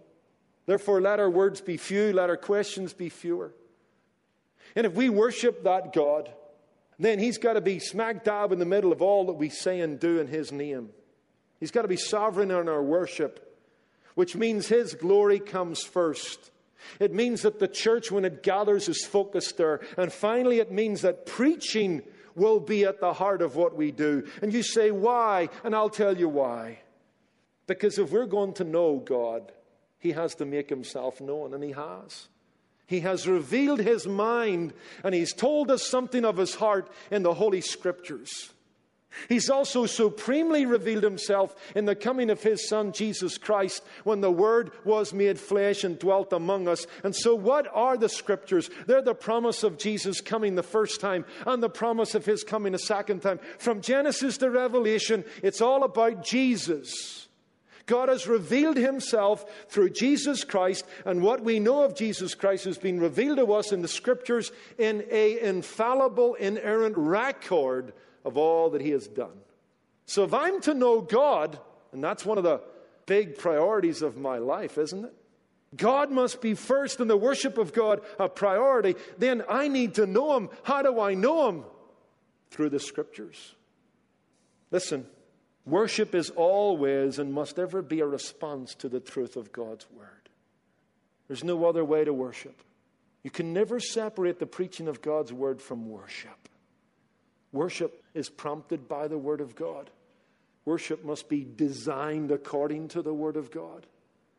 Therefore, 0.68 1.02
let 1.02 1.20
our 1.20 1.30
words 1.30 1.62
be 1.62 1.78
few, 1.78 2.14
let 2.14 2.30
our 2.30 2.38
questions 2.38 2.94
be 2.94 3.10
fewer. 3.10 3.54
And 4.76 4.86
if 4.86 4.94
we 4.94 5.10
worship 5.10 5.64
that 5.64 5.94
God, 5.94 6.32
then 6.98 7.20
He's 7.20 7.38
got 7.38 7.54
to 7.54 7.62
be 7.62 7.80
smack 7.80 8.24
dab 8.24 8.52
in 8.52 8.60
the 8.60 8.66
middle 8.66 8.92
of 8.92 9.02
all 9.02 9.26
that 9.26 9.34
we 9.34 9.50
say 9.50 9.80
and 9.80 10.00
do 10.00 10.20
in 10.20 10.28
His 10.28 10.52
name. 10.52 10.90
He's 11.60 11.72
got 11.72 11.84
to 11.84 11.88
be 11.88 11.98
sovereign 11.98 12.52
in 12.52 12.70
our 12.70 12.84
worship, 12.84 13.58
which 14.16 14.36
means 14.36 14.68
His 14.68 14.94
glory 14.94 15.40
comes 15.40 15.84
first. 15.84 16.52
It 17.00 17.14
means 17.14 17.42
that 17.42 17.60
the 17.60 17.68
church, 17.68 18.12
when 18.12 18.26
it 18.26 18.44
gathers, 18.44 18.88
is 18.88 19.06
focused 19.06 19.58
there. 19.58 19.82
And 19.98 20.12
finally, 20.12 20.60
it 20.60 20.72
means 20.72 21.02
that 21.02 21.26
preaching 21.26 22.02
will 22.36 22.60
be 22.60 22.86
at 22.86 23.02
the 23.02 23.14
heart 23.14 23.42
of 23.42 23.56
what 23.56 23.76
we 23.76 23.92
do. 23.92 24.26
And 24.42 24.54
you 24.54 24.64
say, 24.64 24.92
why? 24.92 25.50
And 25.64 25.76
I'll 25.76 25.90
tell 25.90 26.18
you 26.18 26.30
why. 26.30 26.80
Because 27.68 28.00
if 28.00 28.12
we're 28.12 28.26
going 28.26 28.54
to 28.54 28.64
know 28.64 28.98
God, 28.98 29.52
He 30.00 30.14
has 30.14 30.36
to 30.36 30.46
make 30.46 30.70
Himself 30.70 31.20
known, 31.22 31.54
and 31.54 31.64
He 31.64 31.72
has. 31.72 32.30
He 32.90 33.02
has 33.02 33.28
revealed 33.28 33.80
his 33.80 34.08
mind 34.08 34.74
and 35.04 35.14
he's 35.14 35.32
told 35.32 35.70
us 35.70 35.86
something 35.86 36.26
of 36.26 36.38
his 36.38 36.56
heart 36.56 36.90
in 37.12 37.22
the 37.22 37.36
Holy 37.36 37.62
Scriptures. 37.62 38.52
He's 39.28 39.48
also 39.48 39.86
supremely 39.86 40.66
revealed 40.66 41.04
himself 41.04 41.56
in 41.76 41.86
the 41.86 41.96
coming 41.96 42.32
of 42.32 42.42
his 42.42 42.68
Son, 42.68 42.92
Jesus 42.92 43.38
Christ, 43.38 43.84
when 44.06 44.22
the 44.22 44.32
Word 44.32 44.72
was 44.86 45.14
made 45.14 45.40
flesh 45.40 45.84
and 45.84 46.00
dwelt 46.00 46.34
among 46.34 46.68
us. 46.68 46.88
And 47.04 47.16
so, 47.16 47.36
what 47.36 47.68
are 47.74 47.96
the 47.96 48.10
Scriptures? 48.10 48.72
They're 48.88 49.04
the 49.04 49.14
promise 49.14 49.64
of 49.64 49.78
Jesus 49.78 50.20
coming 50.20 50.56
the 50.56 50.64
first 50.64 51.00
time 51.00 51.26
and 51.46 51.62
the 51.62 51.70
promise 51.70 52.16
of 52.16 52.26
his 52.26 52.44
coming 52.44 52.74
a 52.74 52.80
second 52.80 53.22
time. 53.22 53.40
From 53.60 53.82
Genesis 53.82 54.38
to 54.40 54.50
Revelation, 54.50 55.24
it's 55.44 55.62
all 55.62 55.84
about 55.84 56.24
Jesus. 56.24 57.29
God 57.90 58.08
has 58.08 58.28
revealed 58.28 58.78
himself 58.78 59.44
through 59.68 59.90
Jesus 59.90 60.44
Christ, 60.44 60.86
and 61.06 61.24
what 61.24 61.44
we 61.44 61.60
know 61.60 61.84
of 61.84 61.96
Jesus 61.96 62.36
Christ 62.36 62.66
has 62.66 62.78
been 62.78 63.00
revealed 63.00 63.40
to 63.40 63.52
us 63.52 63.72
in 63.72 63.82
the 63.82 63.88
scriptures 63.88 64.52
in 64.78 65.04
a 65.10 65.40
infallible, 65.42 66.36
inerrant 66.36 66.96
record 66.98 67.94
of 68.24 68.38
all 68.38 68.70
that 68.70 68.82
he 68.82 68.92
has 68.92 69.08
done. 69.08 69.42
So 70.06 70.24
if 70.24 70.36
I'm 70.36 70.62
to 70.62 70.76
know 70.76 71.02
God, 71.02 71.60
and 71.92 72.04
that's 72.04 72.24
one 72.24 72.38
of 72.38 72.44
the 72.44 72.62
big 73.08 73.40
priorities 73.40 74.04
of 74.04 74.18
my 74.18 74.38
life, 74.38 74.78
isn't 74.78 75.06
it? 75.06 75.14
God 75.76 76.12
must 76.12 76.42
be 76.42 76.54
first 76.54 77.00
and 77.00 77.10
the 77.10 77.18
worship 77.18 77.58
of 77.58 77.74
God 77.74 78.02
a 78.20 78.30
priority. 78.30 78.96
Then 79.18 79.44
I 79.50 79.68
need 79.68 79.96
to 79.96 80.06
know 80.06 80.38
Him. 80.38 80.50
How 80.62 80.84
do 80.84 81.00
I 81.00 81.16
know 81.16 81.50
Him? 81.50 81.66
Through 82.52 82.70
the 82.70 82.80
Scriptures. 82.80 83.56
Listen, 84.70 85.08
Worship 85.70 86.16
is 86.16 86.32
always 86.32 87.20
and 87.20 87.32
must 87.32 87.60
ever 87.60 87.84
be 87.84 88.00
a 88.00 88.06
response 88.08 88.74
to 88.76 88.90
the 88.90 89.00
truth 89.00 89.36
of 89.36 89.52
God's 89.52 89.86
Word. 89.92 90.30
There's 91.28 91.44
no 91.44 91.66
other 91.66 91.86
way 91.86 92.04
to 92.04 92.12
worship. 92.12 92.64
You 93.22 93.30
can 93.30 93.54
never 93.54 93.80
separate 93.80 94.40
the 94.40 94.48
preaching 94.48 94.88
of 94.88 95.02
God's 95.02 95.32
Word 95.32 95.62
from 95.62 95.88
worship. 95.88 96.50
Worship 97.52 98.04
is 98.16 98.30
prompted 98.30 98.88
by 98.88 99.08
the 99.08 99.18
Word 99.18 99.42
of 99.42 99.56
God. 99.56 99.92
Worship 100.66 101.06
must 101.06 101.30
be 101.30 101.46
designed 101.46 102.32
according 102.32 102.88
to 102.90 103.04
the 103.04 103.14
Word 103.14 103.38
of 103.38 103.52
God 103.52 103.86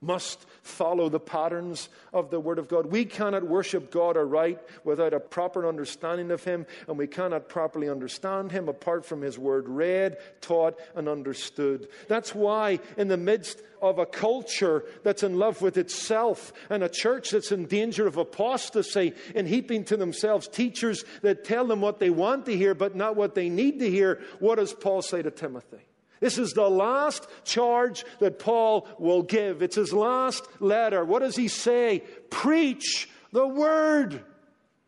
must 0.01 0.47
follow 0.63 1.09
the 1.09 1.21
patterns 1.21 1.89
of 2.13 2.31
the 2.31 2.41
Word 2.41 2.59
of 2.59 2.69
God. 2.69 2.87
We 2.87 3.05
cannot 3.05 3.47
worship 3.47 3.91
God 3.91 4.17
aright 4.17 4.59
without 4.85 5.13
a 5.13 5.21
proper 5.21 5.69
understanding 5.69 6.31
of 6.31 6.45
Him, 6.45 6.67
and 6.89 6.97
we 6.97 7.07
cannot 7.07 7.49
properly 7.49 7.89
understand 7.89 8.51
Him 8.51 8.69
apart 8.69 9.05
from 9.05 9.21
His 9.21 9.39
Word 9.39 9.69
read, 9.69 10.17
taught, 10.41 10.79
and 10.95 11.09
understood. 11.09 11.89
That's 12.09 12.35
why, 12.35 12.81
in 12.97 13.09
the 13.09 13.17
midst 13.17 13.61
of 13.83 13.99
a 13.99 14.07
culture 14.07 14.85
that's 15.03 15.23
in 15.23 15.39
love 15.39 15.63
with 15.63 15.77
itself 15.77 16.53
and 16.69 16.83
a 16.83 16.89
church 16.89 17.31
that's 17.31 17.53
in 17.53 17.67
danger 17.67 18.07
of 18.07 18.17
apostasy 18.17 19.15
and 19.35 19.49
heaping 19.49 19.85
to 19.85 19.97
themselves 19.97 20.49
teachers 20.49 21.05
that 21.23 21.45
tell 21.45 21.67
them 21.67 21.81
what 21.81 21.99
they 21.99 22.11
want 22.11 22.47
to 22.47 22.57
hear 22.57 22.75
but 22.75 22.95
not 22.95 23.17
what 23.17 23.35
they 23.35 23.49
need 23.49 23.79
to 23.81 23.91
hear, 23.91 24.21
what 24.39 24.57
does 24.57 24.73
Paul 24.73 25.03
say 25.03 25.23
to 25.23 25.31
Timothy? 25.31 25.79
This 26.21 26.37
is 26.37 26.53
the 26.53 26.69
last 26.69 27.27
charge 27.45 28.05
that 28.19 28.39
Paul 28.39 28.87
will 28.99 29.23
give. 29.23 29.63
It's 29.63 29.77
his 29.77 29.93
last 29.93 30.47
letter. 30.61 31.05
What 31.05 31.21
does 31.21 31.35
he 31.35 31.49
say? 31.49 32.03
Preach 32.29 33.09
the 33.33 33.47
word. 33.47 34.23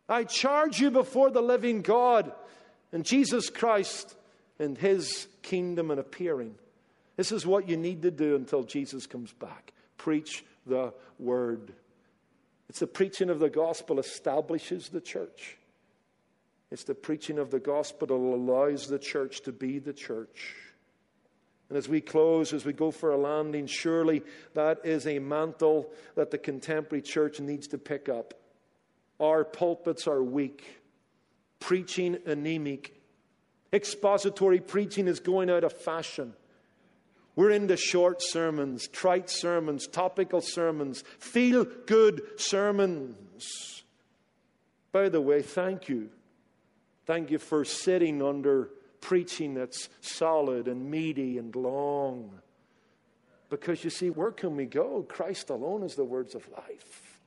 I 0.09 0.25
charge 0.25 0.79
you 0.79 0.90
before 0.90 1.31
the 1.31 1.40
living 1.40 1.81
God 1.81 2.33
and 2.92 3.05
Jesus 3.05 3.49
Christ 3.49 4.14
and 4.59 4.77
his 4.77 5.27
kingdom 5.40 5.90
and 5.90 5.99
appearing. 5.99 6.55
This 7.16 7.33
is 7.33 7.47
what 7.47 7.68
you 7.68 7.79
need 7.79 8.03
to 8.03 8.11
do 8.11 8.37
until 8.37 8.62
Jesus 8.62 9.07
comes 9.07 9.33
back. 9.33 9.73
Preach 9.97 10.45
the 10.66 10.92
word. 11.18 11.73
It's 12.68 12.81
the 12.81 12.87
preaching 12.87 13.31
of 13.31 13.38
the 13.38 13.51
gospel 13.51 13.99
establishes 13.99 14.88
the 14.90 15.01
church. 15.01 15.57
It's 16.71 16.85
the 16.85 16.95
preaching 16.95 17.38
of 17.38 17.51
the 17.51 17.61
gospel 17.61 18.07
that 18.09 18.14
allows 18.14 18.87
the 18.87 18.99
church 18.99 19.42
to 19.42 19.53
be 19.53 19.79
the 19.79 19.92
church. 19.92 20.55
And 21.72 21.78
as 21.78 21.88
we 21.88 22.02
close, 22.02 22.52
as 22.52 22.66
we 22.66 22.74
go 22.74 22.90
for 22.90 23.12
a 23.12 23.16
landing, 23.16 23.66
surely 23.66 24.22
that 24.52 24.85
is 24.85 25.06
a 25.06 25.18
mantle 25.18 25.90
that 26.16 26.30
the 26.30 26.37
contemporary 26.37 27.00
church 27.00 27.40
needs 27.40 27.66
to 27.68 27.78
pick 27.78 28.11
up. 28.11 28.35
Our 29.18 29.42
pulpits 29.42 30.06
are 30.06 30.22
weak, 30.22 30.82
preaching 31.61 32.18
anemic. 32.26 33.00
Expository 33.72 34.61
preaching 34.61 35.08
is 35.08 35.18
going 35.18 35.48
out 35.48 35.64
of 35.64 35.72
fashion. 35.72 36.35
We're 37.37 37.52
into 37.52 37.78
short 37.78 38.20
sermons, 38.20 38.87
trite 38.88 39.30
sermons, 39.30 39.87
topical 39.87 40.42
sermons, 40.42 41.02
feel 41.18 41.64
good 41.64 42.20
sermons. 42.37 43.82
By 44.92 45.08
the 45.08 45.22
way, 45.22 45.40
thank 45.40 45.88
you. 45.88 46.11
Thank 47.06 47.30
you 47.30 47.38
for 47.38 47.64
sitting 47.64 48.20
under 48.20 48.68
preaching 49.02 49.52
that's 49.52 49.90
solid 50.00 50.66
and 50.68 50.90
meaty 50.90 51.36
and 51.36 51.54
long. 51.54 52.30
Because 53.50 53.84
you 53.84 53.90
see, 53.90 54.08
where 54.08 54.30
can 54.30 54.56
we 54.56 54.64
go? 54.64 55.02
Christ 55.02 55.50
alone 55.50 55.82
is 55.82 55.94
the 55.94 56.04
words 56.04 56.34
of 56.34 56.48
life. 56.56 57.18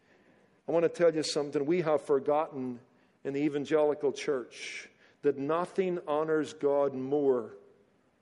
I 0.67 0.71
want 0.71 0.83
to 0.83 0.89
tell 0.89 1.13
you 1.13 1.21
something. 1.21 1.63
We 1.63 1.81
have 1.81 2.01
forgotten 2.01 2.79
in 3.23 3.33
the 3.33 3.41
evangelical 3.41 4.11
church 4.11 4.89
that 5.21 5.37
nothing 5.37 5.99
honors 6.07 6.53
God 6.53 6.95
more. 6.95 7.53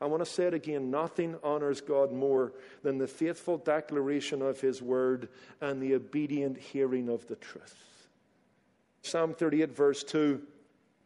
I 0.02 0.06
want 0.08 0.26
to 0.26 0.30
say 0.30 0.46
it 0.46 0.54
again 0.54 0.92
nothing 0.92 1.38
honors 1.44 1.80
God 1.80 2.12
more 2.12 2.52
than 2.82 2.98
the 2.98 3.08
faithful 3.08 3.58
declaration 3.58 4.42
of 4.42 4.60
His 4.60 4.82
word 4.82 5.30
and 5.62 5.82
the 5.82 5.94
obedient 5.94 6.58
hearing 6.58 7.08
of 7.08 7.26
the 7.28 7.36
truth. 7.38 8.08
Psalm 9.02 9.34
38, 9.34 9.74
verse 9.74 10.04
2 10.04 10.42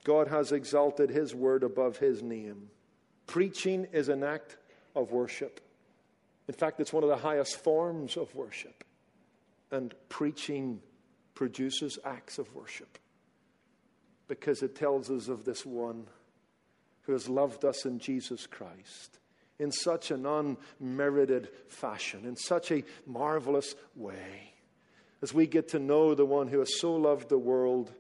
God 0.08 0.30
has 0.30 0.54
exalted 0.54 1.10
his 1.10 1.36
word 1.36 1.64
above 1.64 1.98
his 1.98 2.24
name. 2.24 2.70
Preaching 3.26 3.88
is 3.92 4.08
an 4.08 4.24
act 4.24 4.56
of 4.96 5.12
worship. 5.12 5.60
In 6.48 6.54
fact, 6.54 6.80
it's 6.80 6.94
one 6.94 7.04
of 7.04 7.10
the 7.10 7.18
highest 7.18 7.58
forms 7.58 8.16
of 8.16 8.34
worship. 8.34 8.86
And 9.70 9.94
preaching 10.08 10.80
produces 11.36 12.00
acts 12.06 12.38
of 12.38 12.56
worship 12.56 12.98
because 14.30 14.64
it 14.64 14.78
tells 14.78 15.12
us 15.12 15.28
of 15.28 15.44
this 15.44 15.66
one 15.66 16.08
who 17.02 17.12
has 17.12 17.28
loved 17.28 17.66
us 17.66 17.84
in 17.84 18.00
Jesus 18.00 18.48
Christ 18.48 19.20
in 19.60 19.74
such 19.74 20.10
an 20.10 20.26
unmerited 20.80 21.50
fashion, 21.68 22.24
in 22.24 22.38
such 22.38 22.72
a 22.72 22.86
marvelous 23.06 23.76
way. 23.94 24.54
As 25.22 25.34
we 25.34 25.48
get 25.48 25.68
to 25.70 25.80
know 25.80 26.16
the 26.16 26.26
one 26.26 26.48
who 26.48 26.60
has 26.60 26.80
so 26.80 26.96
loved 26.96 27.28
the 27.28 27.38
world 27.38 27.92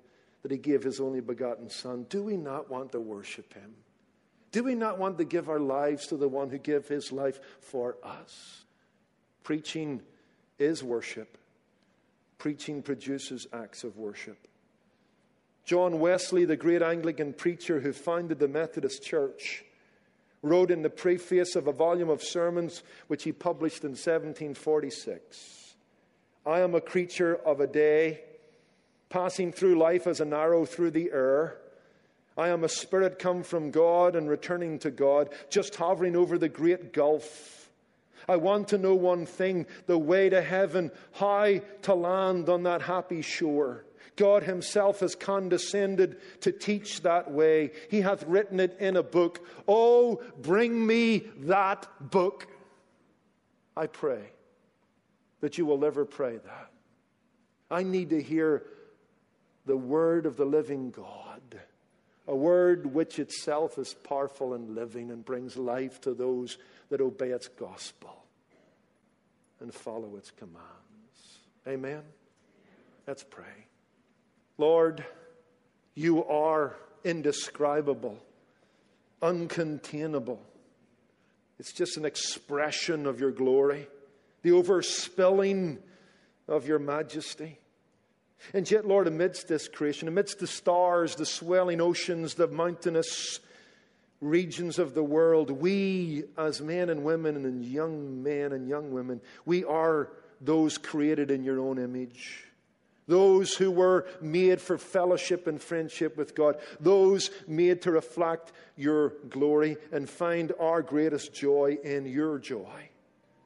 that 0.47 0.53
he 0.53 0.57
gave 0.59 0.81
his 0.81 1.01
only 1.01 1.19
begotten 1.19 1.69
Son, 1.69 2.05
do 2.07 2.23
we 2.23 2.37
not 2.37 2.69
want 2.69 2.93
to 2.93 3.01
worship 3.01 3.53
him? 3.53 3.75
Do 4.53 4.63
we 4.63 4.75
not 4.75 4.97
want 4.97 5.17
to 5.17 5.25
give 5.25 5.49
our 5.49 5.59
lives 5.59 6.07
to 6.07 6.15
the 6.15 6.29
one 6.29 6.49
who 6.49 6.57
gave 6.57 6.87
his 6.87 7.11
life 7.11 7.41
for 7.59 7.97
us? 8.01 8.63
Preaching 9.43 10.01
is 10.57 10.85
worship. 10.85 11.37
Preaching 12.37 12.81
produces 12.81 13.45
acts 13.51 13.83
of 13.83 13.97
worship. 13.97 14.37
John 15.65 15.99
Wesley, 15.99 16.45
the 16.45 16.55
great 16.55 16.81
Anglican 16.81 17.33
preacher 17.33 17.81
who 17.81 17.91
founded 17.91 18.39
the 18.39 18.47
Methodist 18.47 19.03
Church, 19.03 19.65
wrote 20.41 20.71
in 20.71 20.81
the 20.81 20.89
preface 20.89 21.57
of 21.57 21.67
a 21.67 21.73
volume 21.73 22.09
of 22.09 22.23
sermons 22.23 22.83
which 23.07 23.23
he 23.23 23.33
published 23.33 23.83
in 23.83 23.91
1746 23.91 25.75
I 26.45 26.61
am 26.61 26.73
a 26.73 26.79
creature 26.79 27.35
of 27.35 27.59
a 27.59 27.67
day, 27.67 28.21
passing 29.09 29.51
through 29.51 29.77
life 29.77 30.07
as 30.07 30.19
an 30.19 30.33
arrow 30.33 30.65
through 30.65 30.91
the 30.91 31.11
air. 31.11 31.57
I 32.37 32.49
am 32.49 32.63
a 32.63 32.69
spirit 32.69 33.17
come 33.17 33.43
from 33.43 33.71
God 33.71 34.15
and 34.15 34.29
returning 34.29 34.79
to 34.79 34.91
God, 34.91 35.29
just 35.49 35.75
hovering 35.75 36.15
over 36.15 36.37
the 36.37 36.49
great 36.49 36.93
gulf. 36.93 37.69
I 38.29 38.35
want 38.35 38.69
to 38.69 38.77
know 38.77 38.93
one 38.93 39.25
thing 39.25 39.65
the 39.85 39.97
way 39.97 40.29
to 40.29 40.41
heaven, 40.41 40.91
how 41.13 41.59
to 41.83 41.93
land 41.93 42.49
on 42.49 42.63
that 42.63 42.81
happy 42.81 43.21
shore. 43.21 43.85
God 44.17 44.43
Himself 44.43 44.99
has 44.99 45.15
condescended 45.15 46.17
to 46.41 46.51
teach 46.51 47.01
that 47.03 47.31
way. 47.31 47.71
He 47.89 48.01
hath 48.01 48.23
written 48.23 48.59
it 48.59 48.77
in 48.79 48.97
a 48.97 49.03
book. 49.03 49.45
Oh, 49.67 50.21
bring 50.39 50.85
me 50.85 51.23
that 51.41 51.87
book. 51.99 52.47
I 53.75 53.87
pray 53.87 54.23
that 55.39 55.57
you 55.57 55.65
will 55.65 55.85
ever 55.85 56.03
pray 56.03 56.37
that. 56.37 56.71
I 57.69 57.83
need 57.83 58.09
to 58.09 58.21
hear 58.21 58.63
the 59.67 59.77
word 59.77 60.25
of 60.25 60.37
the 60.37 60.45
living 60.45 60.91
God, 60.91 61.59
a 62.25 62.35
word 62.35 62.93
which 62.93 63.19
itself 63.19 63.77
is 63.77 63.93
powerful 63.93 64.53
and 64.53 64.73
living 64.73 65.11
and 65.11 65.23
brings 65.23 65.57
life 65.57 66.01
to 66.01 66.13
those 66.13 66.57
that 66.89 67.01
obey 67.01 67.29
its 67.29 67.49
gospel 67.49 68.23
and 69.59 69.73
follow 69.73 70.15
its 70.15 70.31
commands. 70.31 70.63
Amen. 71.67 72.01
Let's 73.05 73.23
pray. 73.23 73.45
Lord, 74.57 75.05
you 75.95 76.23
are 76.25 76.75
indescribable, 77.03 78.17
uncontainable. 79.21 80.39
It's 81.59 81.73
just 81.73 81.97
an 81.97 82.05
expression 82.05 83.05
of 83.05 83.19
your 83.19 83.31
glory, 83.31 83.87
the 84.43 84.51
overspilling 84.51 85.79
of 86.47 86.67
your 86.67 86.79
majesty. 86.79 87.59
And 88.53 88.69
yet, 88.69 88.85
Lord, 88.85 89.07
amidst 89.07 89.47
this 89.47 89.67
creation, 89.67 90.07
amidst 90.07 90.39
the 90.39 90.47
stars, 90.47 91.15
the 91.15 91.25
swelling 91.25 91.81
oceans, 91.81 92.35
the 92.35 92.47
mountainous 92.47 93.39
regions 94.21 94.79
of 94.79 94.93
the 94.93 95.03
world, 95.03 95.51
we, 95.51 96.23
as 96.37 96.61
men 96.61 96.89
and 96.89 97.03
women 97.03 97.35
and 97.35 97.63
young 97.63 98.23
men 98.23 98.51
and 98.51 98.67
young 98.67 98.91
women, 98.91 99.21
we 99.45 99.63
are 99.63 100.09
those 100.41 100.77
created 100.77 101.31
in 101.31 101.43
your 101.43 101.59
own 101.59 101.77
image 101.79 102.47
those 103.07 103.55
who 103.55 103.71
were 103.71 104.05
made 104.21 104.61
for 104.61 104.77
fellowship 104.77 105.47
and 105.47 105.61
friendship 105.61 106.17
with 106.17 106.35
God, 106.35 106.57
those 106.79 107.31
made 107.47 107.81
to 107.83 107.91
reflect 107.91 108.51
your 108.75 109.13
glory 109.29 109.77
and 109.91 110.09
find 110.09 110.51
our 110.59 110.81
greatest 110.81 111.33
joy 111.33 111.77
in 111.83 112.05
your 112.05 112.37
joy. 112.37 112.89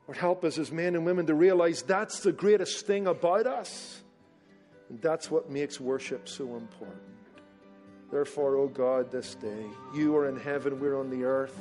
Lord, 0.08 0.18
help 0.18 0.44
us 0.44 0.58
as 0.58 0.72
men 0.72 0.96
and 0.96 1.06
women 1.06 1.28
to 1.28 1.36
realize 1.36 1.84
that's 1.84 2.22
the 2.22 2.32
greatest 2.32 2.88
thing 2.88 3.08
about 3.08 3.46
us. 3.46 4.01
And 4.92 5.02
that's 5.02 5.32
what 5.32 5.50
makes 5.50 5.80
worship 5.80 6.28
so 6.28 6.58
important. 6.58 7.00
Therefore, 8.12 8.58
O 8.58 8.64
oh 8.64 8.68
God, 8.68 9.10
this 9.10 9.36
day, 9.36 9.66
you 9.96 10.14
are 10.18 10.28
in 10.28 10.36
heaven, 10.36 10.82
we're 10.82 11.00
on 11.00 11.10
the 11.10 11.24
earth. 11.24 11.58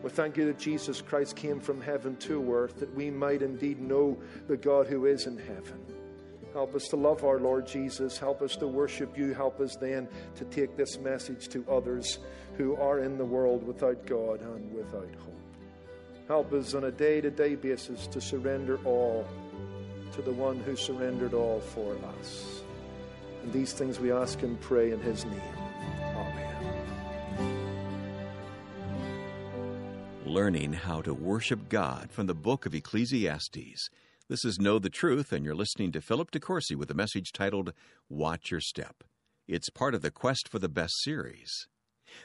We 0.00 0.10
thank 0.10 0.36
you 0.36 0.46
that 0.46 0.56
Jesus 0.56 1.02
Christ 1.02 1.34
came 1.34 1.58
from 1.58 1.80
heaven 1.80 2.14
to 2.18 2.54
earth, 2.54 2.78
that 2.78 2.94
we 2.94 3.10
might 3.10 3.42
indeed 3.42 3.80
know 3.80 4.16
the 4.46 4.56
God 4.56 4.86
who 4.86 5.06
is 5.06 5.26
in 5.26 5.36
heaven. 5.36 5.84
Help 6.52 6.76
us 6.76 6.86
to 6.90 6.96
love 6.96 7.24
our 7.24 7.40
Lord 7.40 7.66
Jesus. 7.66 8.16
Help 8.16 8.42
us 8.42 8.54
to 8.58 8.68
worship 8.68 9.18
you. 9.18 9.34
Help 9.34 9.58
us 9.58 9.74
then 9.74 10.06
to 10.36 10.44
take 10.44 10.76
this 10.76 11.00
message 11.00 11.48
to 11.48 11.68
others 11.68 12.20
who 12.56 12.76
are 12.76 13.00
in 13.00 13.18
the 13.18 13.24
world 13.24 13.66
without 13.66 14.06
God 14.06 14.40
and 14.40 14.72
without 14.72 15.12
hope. 15.16 15.34
Help 16.28 16.52
us 16.52 16.74
on 16.74 16.84
a 16.84 16.92
day 16.92 17.20
to 17.20 17.30
day 17.30 17.56
basis 17.56 18.06
to 18.06 18.20
surrender 18.20 18.78
all 18.84 19.26
to 20.16 20.22
the 20.22 20.32
one 20.32 20.58
who 20.60 20.74
surrendered 20.74 21.34
all 21.34 21.60
for 21.60 21.94
us. 22.18 22.62
And 23.42 23.52
these 23.52 23.74
things 23.74 24.00
we 24.00 24.10
ask 24.10 24.42
and 24.42 24.58
pray 24.60 24.92
in 24.92 25.00
his 25.00 25.26
name. 25.26 25.40
Amen. 26.16 26.46
Learning 30.24 30.72
how 30.72 31.02
to 31.02 31.12
worship 31.12 31.68
God 31.68 32.10
from 32.10 32.26
the 32.26 32.34
book 32.34 32.64
of 32.64 32.74
Ecclesiastes. 32.74 33.90
This 34.28 34.44
is 34.44 34.58
Know 34.58 34.78
the 34.78 34.90
Truth, 34.90 35.32
and 35.32 35.44
you're 35.44 35.54
listening 35.54 35.92
to 35.92 36.00
Philip 36.00 36.30
DeCourcy 36.30 36.74
with 36.76 36.90
a 36.90 36.94
message 36.94 37.30
titled 37.32 37.74
Watch 38.08 38.50
Your 38.50 38.60
Step. 38.60 39.04
It's 39.46 39.68
part 39.68 39.94
of 39.94 40.00
the 40.00 40.10
Quest 40.10 40.48
for 40.48 40.58
the 40.58 40.70
Best 40.70 40.94
series. 41.02 41.68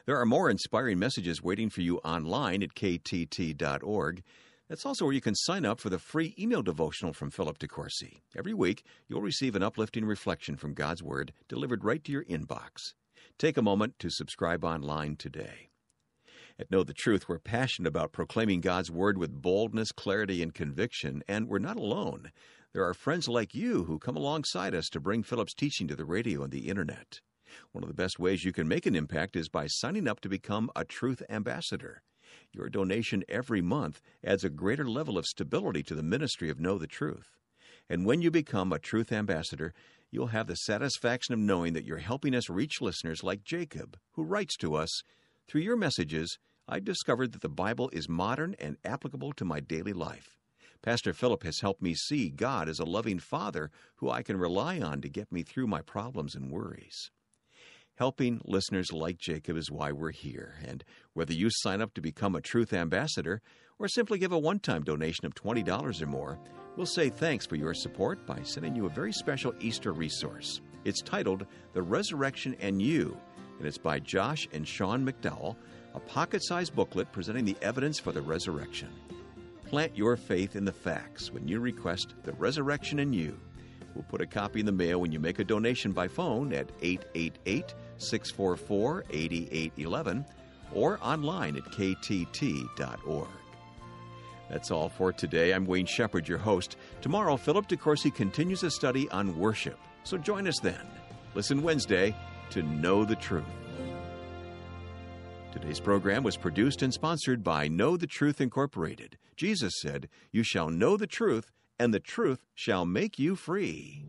There 0.06 0.17
are 0.17 0.25
more 0.25 0.49
inspiring 0.49 0.97
messages 0.97 1.43
waiting 1.43 1.69
for 1.69 1.82
you 1.82 1.97
online 1.99 2.63
at 2.63 2.73
ktt.org. 2.73 4.23
That's 4.71 4.86
also 4.86 5.03
where 5.03 5.13
you 5.13 5.19
can 5.19 5.36
sign 5.36 5.65
up 5.65 5.81
for 5.81 5.89
the 5.89 5.99
free 5.99 6.34
email 6.39 6.62
devotional 6.62 7.12
from 7.12 7.29
Philip 7.29 7.60
DeCourcy. 7.60 8.21
Every 8.38 8.53
week, 8.53 8.86
you'll 9.10 9.21
receive 9.21 9.53
an 9.53 9.62
uplifting 9.62 10.05
reflection 10.05 10.55
from 10.55 10.73
God's 10.73 11.03
Word 11.03 11.34
delivered 11.49 11.84
right 11.84 12.01
to 12.05 12.12
your 12.13 12.23
inbox. 12.23 12.93
Take 13.38 13.57
a 13.57 13.62
moment 13.62 13.99
to 13.99 14.10
subscribe 14.10 14.63
online 14.63 15.17
today. 15.17 15.71
At 16.57 16.71
Know 16.71 16.86
the 16.86 16.93
Truth, 16.93 17.27
we're 17.27 17.38
passionate 17.38 17.89
about 17.89 18.13
proclaiming 18.13 18.62
God's 18.62 18.89
Word 18.89 19.17
with 19.17 19.41
boldness, 19.41 19.91
clarity, 19.91 20.41
and 20.41 20.53
conviction, 20.53 21.21
and 21.27 21.49
we're 21.49 21.60
not 21.60 21.75
alone. 21.75 22.31
There 22.71 22.88
are 22.88 22.93
friends 22.93 23.27
like 23.27 23.53
you 23.53 23.84
who 23.84 23.99
come 23.99 24.15
alongside 24.15 24.73
us 24.73 24.88
to 24.91 25.01
bring 25.01 25.21
Philip's 25.21 25.53
teaching 25.53 25.89
to 25.89 25.97
the 25.97 26.05
radio 26.05 26.43
and 26.43 26.53
the 26.53 26.69
Internet. 26.69 27.19
One 27.73 27.84
of 27.84 27.89
the 27.89 27.93
best 27.93 28.19
ways 28.19 28.45
you 28.45 28.53
can 28.53 28.69
make 28.69 28.86
an 28.86 28.95
impact 28.95 29.36
is 29.36 29.49
by 29.49 29.67
signing 29.67 30.07
up 30.07 30.21
to 30.21 30.29
become 30.29 30.71
a 30.77 30.86
Truth 30.86 31.23
Ambassador. 31.29 32.03
Your 32.51 32.69
donation 32.69 33.23
every 33.27 33.61
month 33.61 34.01
adds 34.23 34.43
a 34.43 34.49
greater 34.49 34.87
level 34.87 35.17
of 35.17 35.25
stability 35.25 35.83
to 35.83 35.95
the 35.95 36.03
ministry 36.03 36.49
of 36.49 36.59
Know 36.59 36.77
the 36.77 36.87
Truth. 36.87 37.37
And 37.89 38.05
when 38.05 38.21
you 38.21 38.31
become 38.31 38.71
a 38.71 38.79
Truth 38.79 39.11
Ambassador, 39.11 39.73
you'll 40.11 40.27
have 40.27 40.47
the 40.47 40.55
satisfaction 40.55 41.33
of 41.33 41.39
knowing 41.39 41.73
that 41.73 41.85
you're 41.85 41.97
helping 41.97 42.35
us 42.35 42.49
reach 42.49 42.81
listeners 42.81 43.23
like 43.23 43.43
Jacob, 43.43 43.97
who 44.13 44.23
writes 44.23 44.55
to 44.57 44.75
us 44.75 45.03
Through 45.47 45.61
your 45.61 45.77
messages, 45.77 46.37
I 46.67 46.79
discovered 46.79 47.31
that 47.33 47.41
the 47.41 47.49
Bible 47.49 47.89
is 47.91 48.07
modern 48.07 48.55
and 48.59 48.77
applicable 48.85 49.33
to 49.33 49.45
my 49.45 49.59
daily 49.59 49.93
life. 49.93 50.37
Pastor 50.81 51.13
Philip 51.13 51.43
has 51.43 51.59
helped 51.59 51.81
me 51.81 51.93
see 51.93 52.29
God 52.29 52.67
as 52.67 52.79
a 52.79 52.85
loving 52.85 53.19
Father 53.19 53.69
who 53.97 54.09
I 54.09 54.23
can 54.23 54.37
rely 54.37 54.79
on 54.79 55.01
to 55.01 55.09
get 55.09 55.31
me 55.31 55.43
through 55.43 55.67
my 55.67 55.81
problems 55.81 56.33
and 56.33 56.51
worries. 56.51 57.11
Helping 57.95 58.41
listeners 58.45 58.91
like 58.91 59.17
Jacob 59.17 59.58
is 59.58 59.69
why 59.69 59.91
we're 59.91 60.12
here, 60.12 60.56
and 60.65 60.84
whether 61.13 61.34
you 61.34 61.49
sign 61.51 61.82
up 61.82 61.93
to 61.93 62.01
become 62.01 62.36
a 62.36 62.41
Truth 62.41 62.73
Ambassador 62.73 63.41
or 63.77 63.88
simply 63.88 64.17
give 64.17 64.32
a 64.32 64.39
one 64.39 64.60
time 64.60 64.84
donation 64.84 65.25
of 65.25 65.36
$20 65.36 66.01
or 66.01 66.06
more, 66.06 66.39
we'll 66.75 66.86
say 66.86 67.10
thanks 67.10 67.45
for 67.45 67.58
your 67.58 67.73
support 67.73 68.25
by 68.25 68.41
sending 68.43 68.75
you 68.75 68.86
a 68.86 68.89
very 68.89 69.12
special 69.12 69.54
Easter 69.60 69.91
resource. 69.91 70.62
It's 70.86 71.01
titled 71.01 71.45
The 71.73 71.82
Resurrection 71.82 72.56
and 72.60 72.82
You, 72.82 73.17
and 73.60 73.67
it's 73.67 73.77
by 73.77 73.99
Josh 73.99 74.47
and 74.51 74.67
Sean 74.67 75.06
McDowell 75.06 75.56
a 75.93 75.99
pocket 75.99 76.43
sized 76.43 76.73
booklet 76.75 77.12
presenting 77.12 77.45
the 77.45 77.58
evidence 77.62 77.99
for 77.99 78.12
the 78.12 78.21
resurrection. 78.21 78.89
Plant 79.65 79.95
your 79.95 80.17
faith 80.17 80.56
in 80.56 80.65
the 80.65 80.71
facts 80.71 81.32
when 81.32 81.47
you 81.47 81.60
request 81.60 82.15
the 82.23 82.34
resurrection 82.34 82.99
and 82.99 83.13
you. 83.13 83.38
We'll 83.95 84.06
put 84.10 84.21
a 84.21 84.25
copy 84.25 84.60
in 84.60 84.65
the 84.65 84.71
mail 84.71 85.01
when 85.01 85.12
you 85.12 85.19
make 85.19 85.39
a 85.39 85.43
donation 85.43 85.91
by 85.91 86.08
phone 86.08 86.54
at 86.54 86.69
888 86.82 87.73
644 87.97 89.06
8811 89.10 90.25
or 90.73 90.99
online 91.01 91.58
at 91.58 91.65
ktt.org. 91.65 93.27
That's 94.49 94.71
all 94.71 94.89
for 94.89 95.13
today. 95.13 95.54
I'm 95.54 95.65
Wayne 95.65 95.86
Shepherd, 95.86 96.27
your 96.27 96.38
host. 96.38 96.75
Tomorrow, 97.01 97.38
Philip 97.38 97.69
DeCourcy 97.69 98.13
continues 98.13 98.63
a 98.63 98.71
study 98.71 99.10
on 99.10 99.38
worship. 99.38 99.80
So 100.04 100.17
join 100.17 100.47
us 100.47 100.60
then. 100.60 100.86
Listen 101.36 101.62
Wednesday 101.62 102.13
to 102.49 102.62
Know 102.62 103.06
the 103.06 103.15
Truth. 103.15 103.45
Today's 105.54 105.80
program 105.80 106.23
was 106.23 106.38
produced 106.38 106.82
and 106.82 106.93
sponsored 106.93 107.43
by 107.43 107.67
Know 107.67 107.95
the 107.95 108.08
Truth 108.08 108.41
Incorporated. 108.41 109.17
Jesus 109.38 109.73
said, 109.82 110.10
You 110.32 110.43
shall 110.43 110.69
know 110.69 110.97
the 110.97 111.08
truth, 111.08 111.51
and 111.81 111.91
the 111.91 111.99
truth 111.99 112.45
shall 112.53 112.85
make 112.85 113.17
you 113.17 113.35
free. 113.35 114.05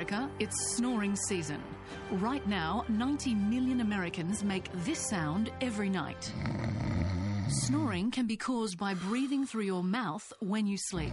America, 0.00 0.30
it's 0.38 0.76
snoring 0.76 1.14
season. 1.14 1.62
Right 2.12 2.46
now, 2.46 2.86
90 2.88 3.34
million 3.34 3.82
Americans 3.82 4.42
make 4.42 4.70
this 4.86 4.98
sound 4.98 5.52
every 5.60 5.90
night. 5.90 6.32
Snoring 7.48 8.10
can 8.10 8.26
be 8.26 8.36
caused 8.36 8.78
by 8.78 8.94
breathing 8.94 9.44
through 9.44 9.64
your 9.64 9.84
mouth 9.84 10.32
when 10.40 10.66
you 10.66 10.78
sleep. 10.78 11.12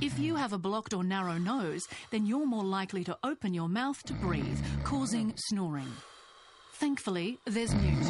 If 0.00 0.18
you 0.18 0.36
have 0.36 0.54
a 0.54 0.58
blocked 0.58 0.94
or 0.94 1.04
narrow 1.04 1.36
nose, 1.36 1.82
then 2.10 2.24
you're 2.24 2.46
more 2.46 2.64
likely 2.64 3.04
to 3.04 3.18
open 3.24 3.52
your 3.52 3.68
mouth 3.68 4.02
to 4.04 4.14
breathe, 4.14 4.58
causing 4.84 5.34
snoring. 5.36 5.92
Thankfully, 6.72 7.40
there's 7.44 7.74
Mute, 7.74 8.08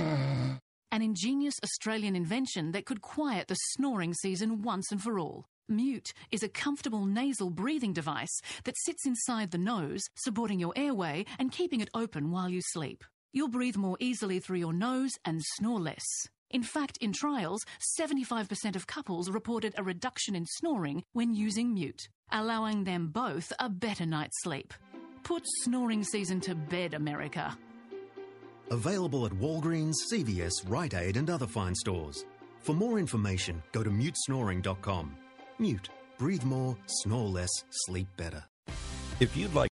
an 0.93 1.01
ingenious 1.01 1.55
Australian 1.65 2.15
invention 2.15 2.73
that 2.73 2.85
could 2.85 3.01
quiet 3.01 3.49
the 3.49 3.55
snoring 3.55 4.13
season 4.13 4.61
once 4.61 4.93
and 4.93 5.03
for 5.03 5.19
all. 5.19 5.47
Mute 5.67 6.13
is 6.31 6.43
a 6.43 6.49
comfortable 6.49 7.07
nasal 7.07 7.49
breathing 7.49 7.95
device 7.95 8.41
that 8.65 8.77
sits 8.85 9.07
inside 9.07 9.51
the 9.51 9.59
nose, 9.59 10.03
supporting 10.17 10.61
your 10.61 10.75
airway 10.77 11.25
and 11.39 11.51
keeping 11.51 11.81
it 11.81 11.89
open 11.95 12.31
while 12.31 12.51
you 12.51 12.61
sleep. 12.63 13.05
You'll 13.33 13.49
breathe 13.49 13.77
more 13.77 13.97
easily 14.01 14.39
through 14.39 14.59
your 14.59 14.75
nose 14.75 15.13
and 15.25 15.41
snore 15.57 15.81
less. 15.81 16.05
In 16.51 16.63
fact, 16.63 16.99
in 17.01 17.15
trials, 17.15 17.63
75% 17.99 18.77
of 18.77 18.87
couples 18.87 19.31
reported 19.31 19.73
a 19.79 19.83
reduction 19.83 20.35
in 20.37 20.45
snoring 20.45 21.03
when 21.15 21.33
using 21.33 21.73
Mute, 21.73 22.09
allowing 22.31 22.85
them 22.85 23.09
both 23.09 23.51
a 23.59 23.71
better 23.71 24.05
night's 24.05 24.43
sleep. 24.43 24.75
Put 25.23 25.45
snoring 25.63 26.05
season 26.05 26.43
to 26.43 26.55
bed, 26.55 26.93
America. 26.93 27.57
Available 28.73 29.27
at 29.27 29.33
Walgreens, 29.33 29.97
CVS, 30.11 30.53
Rite 30.67 30.95
Aid, 30.95 31.19
and 31.19 31.29
other 31.29 31.47
fine 31.47 31.75
stores. 31.75 32.25
For 32.61 32.75
more 32.75 32.99
information, 32.99 33.63
go 33.71 33.83
to 33.83 33.91
mutesnoring.com. 33.91 35.15
Mute. 35.59 35.91
Breathe 36.19 36.43
more, 36.45 36.77
snore 36.87 37.29
less, 37.29 37.51
sleep 37.71 38.09
better. 38.17 38.43
If 39.21 39.37
you'd 39.37 39.55
like 39.55 39.71